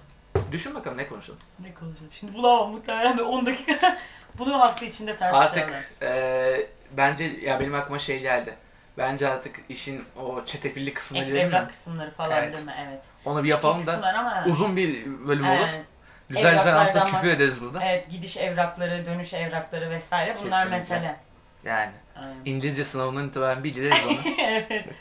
Düşün 0.53 0.75
bakalım 0.75 0.99
ne 0.99 1.09
konuşalım. 1.09 1.41
Ne 1.61 1.75
konuşalım? 1.75 2.11
Şimdi 2.13 2.35
bulamam 2.35 2.71
muhtemelen 2.71 3.19
bir 3.19 3.23
10 3.23 3.47
dakika. 3.47 3.99
Bunu 4.39 4.61
hafta 4.61 4.87
içinde 4.87 5.17
tartışalım. 5.17 5.47
Artık 5.47 5.93
e, 6.03 6.67
bence 6.97 7.25
ya 7.43 7.61
benim 7.61 7.75
aklıma 7.75 7.99
şey 7.99 8.21
geldi. 8.21 8.55
Bence 8.99 9.29
artık 9.29 9.61
işin 9.69 10.05
o 10.23 10.45
çetefilli 10.45 10.95
kısmına 10.95 11.23
Ek, 11.23 11.31
gidelim 11.31 11.49
mi? 11.49 11.55
evrak 11.57 11.71
kısımları 11.71 12.11
falan 12.11 12.33
Evet. 12.33 12.55
değil 12.57 12.67
mi? 12.67 12.75
Evet. 12.89 13.03
Onu 13.25 13.45
bir 13.45 13.49
yapalım 13.49 13.87
da 13.87 13.93
ama 14.19 14.45
uzun 14.47 14.77
bir 14.77 15.05
bölüm 15.29 15.49
olur. 15.49 15.69
Evet. 15.73 15.85
Güzel 16.29 16.43
güzel 16.57 16.73
Evraklardan 16.73 17.01
anlatıp 17.01 17.21
küfür 17.21 17.37
ederiz 17.37 17.61
burada. 17.63 17.85
Evet 17.85 18.11
gidiş 18.11 18.37
evrakları, 18.37 19.07
dönüş 19.07 19.35
evrakları 19.35 19.91
vesaire 19.91 20.37
bunlar 20.45 20.51
Kesinlikle. 20.51 20.77
mesele. 20.77 21.17
Yani 21.65 21.91
Aynen. 22.17 22.35
İngilizce 22.45 22.85
sınavından 22.85 23.29
itibaren 23.29 23.65
biliriz 23.65 23.99
onu. 24.09 24.19
evet. 24.39 24.85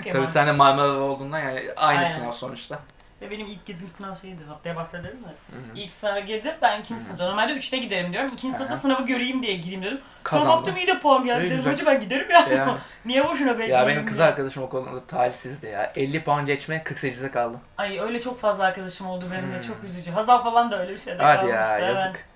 Okay, 0.00 0.12
Tabii 0.12 0.28
sen 0.28 0.46
de 0.46 0.52
Marmara'da 0.52 0.98
olduğundan 0.98 1.38
yani 1.40 1.60
aynı 1.76 1.98
Aynen. 1.98 2.10
sınav 2.10 2.32
sonuçta. 2.32 2.78
Ve 3.22 3.30
benim 3.30 3.46
ilk 3.46 3.66
girdiğim 3.66 3.90
sınav 3.96 4.16
şeydi. 4.16 4.44
Haftaya 4.48 4.76
bahsederim 4.76 5.16
mi? 5.16 5.26
Hı 5.50 5.56
hı. 5.56 5.78
İlk 5.78 5.92
sınava 5.92 6.18
girdim. 6.20 6.52
Ben 6.62 6.80
ikinci 6.80 7.02
sınıfta. 7.02 7.24
Normalde 7.28 7.52
üçte 7.52 7.78
giderim 7.78 8.12
diyorum. 8.12 8.30
İkinci 8.34 8.56
sınıfta 8.56 8.76
sınavı 8.76 9.06
göreyim 9.06 9.42
diye 9.42 9.56
gireyim 9.56 9.82
dedim. 9.82 10.00
Sonra 10.00 10.40
Kazandım. 10.40 10.58
baktım 10.58 10.76
iyi 10.76 10.86
de 10.86 11.00
puan 11.00 11.24
geldi. 11.24 11.44
Dedim 11.44 11.56
güzel. 11.56 11.72
hoca 11.72 11.86
ben 11.86 12.00
giderim 12.00 12.30
ya. 12.30 12.46
Yani. 12.56 12.78
Niye 13.04 13.24
boşuna 13.24 13.50
bekleyeyim? 13.52 13.76
Ya 13.76 13.86
benim 13.86 14.06
kız 14.06 14.18
diye. 14.18 14.26
arkadaşım 14.28 14.62
o 14.62 14.68
konuda 14.68 15.06
talihsizdi 15.06 15.66
ya. 15.66 15.92
50 15.96 16.24
puan 16.24 16.46
geçmeye 16.46 16.78
48'de 16.82 17.30
kaldı. 17.30 17.56
Ay 17.78 18.00
öyle 18.00 18.20
çok 18.20 18.40
fazla 18.40 18.64
arkadaşım 18.64 19.06
oldu 19.06 19.24
benim 19.32 19.52
de. 19.52 19.56
Hmm. 19.56 19.66
Çok 19.66 19.84
üzücü. 19.84 20.10
Hazal 20.10 20.42
falan 20.42 20.70
da 20.70 20.80
öyle 20.80 20.94
bir 20.94 21.00
şeyde 21.00 21.22
Hadi 21.22 21.36
kalmıştı. 21.36 21.56
ya 21.56 21.78
yazık. 21.78 22.26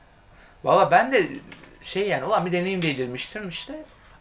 Valla 0.64 0.90
ben 0.90 1.12
de 1.12 1.26
şey 1.82 2.08
yani 2.08 2.24
ulan 2.24 2.46
bir 2.46 2.52
deneyim 2.52 2.82
değdirmiştim 2.82 3.48
işte. 3.48 3.74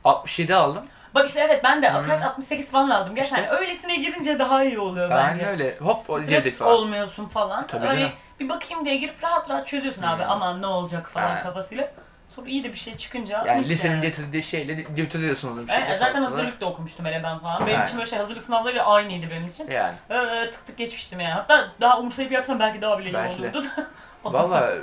67 0.03 0.55
aldım. 0.55 0.83
Bak 1.15 1.27
işte 1.27 1.39
evet 1.39 1.63
ben 1.63 1.81
de 1.81 1.93
Hmm. 1.93 2.07
kaç 2.07 2.21
68 2.21 2.71
falan 2.71 2.89
aldım. 2.89 3.15
Gerçekten 3.15 3.43
İşte. 3.43 3.55
öylesine 3.55 3.95
girince 3.95 4.39
daha 4.39 4.63
iyi 4.63 4.79
oluyor 4.79 5.11
Aynen 5.11 5.29
bence. 5.29 5.47
öyle. 5.47 5.75
Hop 5.81 5.97
Stres 6.25 6.57
falan. 6.57 6.73
olmuyorsun 6.73 7.25
falan. 7.25 7.67
Tabii 7.67 7.87
Öyle 7.87 7.99
canım. 7.99 8.11
bir 8.39 8.49
bakayım 8.49 8.85
diye 8.85 8.97
girip 8.97 9.23
rahat 9.23 9.49
rahat 9.49 9.67
çözüyorsun 9.67 10.01
abi. 10.03 10.23
Hmm. 10.23 10.31
Aman 10.31 10.61
ne 10.61 10.67
olacak 10.67 11.09
falan 11.09 11.29
Aynen. 11.29 11.43
kafasıyla. 11.43 11.91
Sonra 12.35 12.49
iyi 12.49 12.63
de 12.63 12.73
bir 12.73 12.77
şey 12.77 12.97
çıkınca 12.97 13.43
Yani 13.47 13.69
lisenin 13.69 13.93
yani. 13.93 14.01
getirdiği 14.01 14.43
şeyle 14.43 14.73
götürüyorsun 14.73 15.51
onu 15.51 15.63
bir 15.67 15.71
şey. 15.71 15.83
Evet, 15.83 15.97
zaten 15.97 16.23
hazırlık 16.23 16.61
da 16.61 16.65
okumuştum 16.65 17.05
hele 17.05 17.21
ben 17.23 17.39
falan. 17.39 17.61
Benim 17.61 17.73
Aynen. 17.73 17.85
için 17.85 17.97
böyle 17.97 18.09
şey 18.09 18.19
hazırlık 18.19 18.43
sınavları 18.43 18.83
aynıydı 18.83 19.29
benim 19.31 19.47
için. 19.47 19.71
Yani. 19.71 19.93
Öyle 20.09 20.51
tık 20.51 20.67
tık 20.67 20.77
geçmiştim 20.77 21.19
yani. 21.19 21.33
Hatta 21.33 21.67
daha 21.81 21.99
umursayıp 21.99 22.31
yapsam 22.31 22.59
belki 22.59 22.81
daha 22.81 22.99
bile 22.99 23.09
iyi 23.09 23.13
Belki 23.13 23.41
olurdu. 23.41 23.63
Valla 24.23 24.73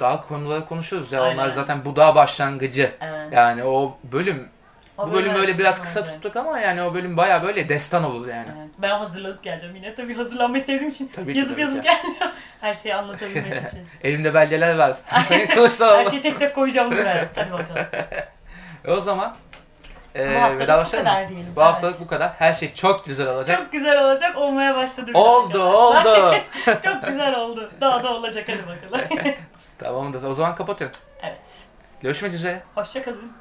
daha 0.00 0.20
konuları 0.20 0.64
konuşuyoruz 0.66 1.12
ya. 1.12 1.22
Aynen. 1.22 1.34
Onlar 1.34 1.48
zaten 1.48 1.84
bu 1.84 1.96
daha 1.96 2.14
başlangıcı. 2.14 2.90
Evet. 3.00 3.32
Yani 3.32 3.64
o 3.64 3.96
bölüm 4.04 4.48
O 4.98 5.08
bu 5.08 5.12
bölüm 5.12 5.34
böyle 5.34 5.58
biraz 5.58 5.82
kısa 5.82 6.00
olacak. 6.00 6.14
tuttuk 6.14 6.36
ama 6.36 6.58
yani 6.60 6.82
o 6.82 6.94
bölüm 6.94 7.16
baya 7.16 7.42
böyle 7.42 7.68
destan 7.68 8.04
olur 8.04 8.28
yani. 8.28 8.46
Evet. 8.58 8.68
Ben 8.78 8.88
hazırlanıp 8.98 9.42
geleceğim 9.42 9.76
yine. 9.76 9.94
Tabii 9.94 10.14
hazırlanmayı 10.16 10.64
sevdiğim 10.64 10.88
için 10.88 11.10
Tabii 11.16 11.32
ki, 11.32 11.38
yazıp 11.38 11.52
tabii 11.52 11.60
yazıp 11.62 11.82
ki. 11.84 11.88
geleceğim. 11.90 12.34
Her 12.60 12.74
şeyi 12.74 12.94
anlatabilmek 12.94 13.62
için. 13.68 13.80
Elimde 14.04 14.34
belgeler 14.34 14.78
var. 14.78 14.96
Sayın 15.22 15.46
Her 15.46 15.54
Kılıçdaroğlu. 15.54 16.10
şeyi 16.10 16.22
tek 16.22 16.40
tek 16.40 16.54
koyacağım 16.54 16.90
buraya. 16.92 17.28
Hadi 17.34 17.52
bakalım. 17.52 17.86
E 18.84 18.90
o 18.90 19.00
zaman 19.00 19.34
Ee, 20.16 20.34
Bu 20.36 20.40
haftalık 20.40 20.86
bu 20.86 20.90
kadar 20.96 21.28
diyelim. 21.28 21.46
Bu 21.56 21.60
Evet. 21.60 21.72
haftalık 21.72 22.00
bu 22.00 22.06
kadar. 22.06 22.32
Her 22.38 22.52
şey 22.54 22.74
çok 22.74 23.04
güzel 23.06 23.28
olacak. 23.28 23.58
Çok 23.58 23.72
güzel 23.72 24.04
olacak, 24.04 24.36
olmaya 24.36 24.76
başladı. 24.76 25.10
oldu, 25.14 25.62
oldu. 25.62 26.34
Çok 26.84 27.06
güzel 27.06 27.34
oldu. 27.34 27.70
Daha 27.80 28.04
da 28.04 28.14
olacak 28.14 28.44
hadi 28.48 28.62
bakalım. 28.92 29.34
Tamamdır. 29.78 30.22
O 30.22 30.34
zaman 30.34 30.54
kapatıyorum. 30.54 30.98
evet. 31.22 31.38
Görüşmek 32.02 32.34
üzere. 32.34 32.62
Hoşçakalın. 32.74 33.32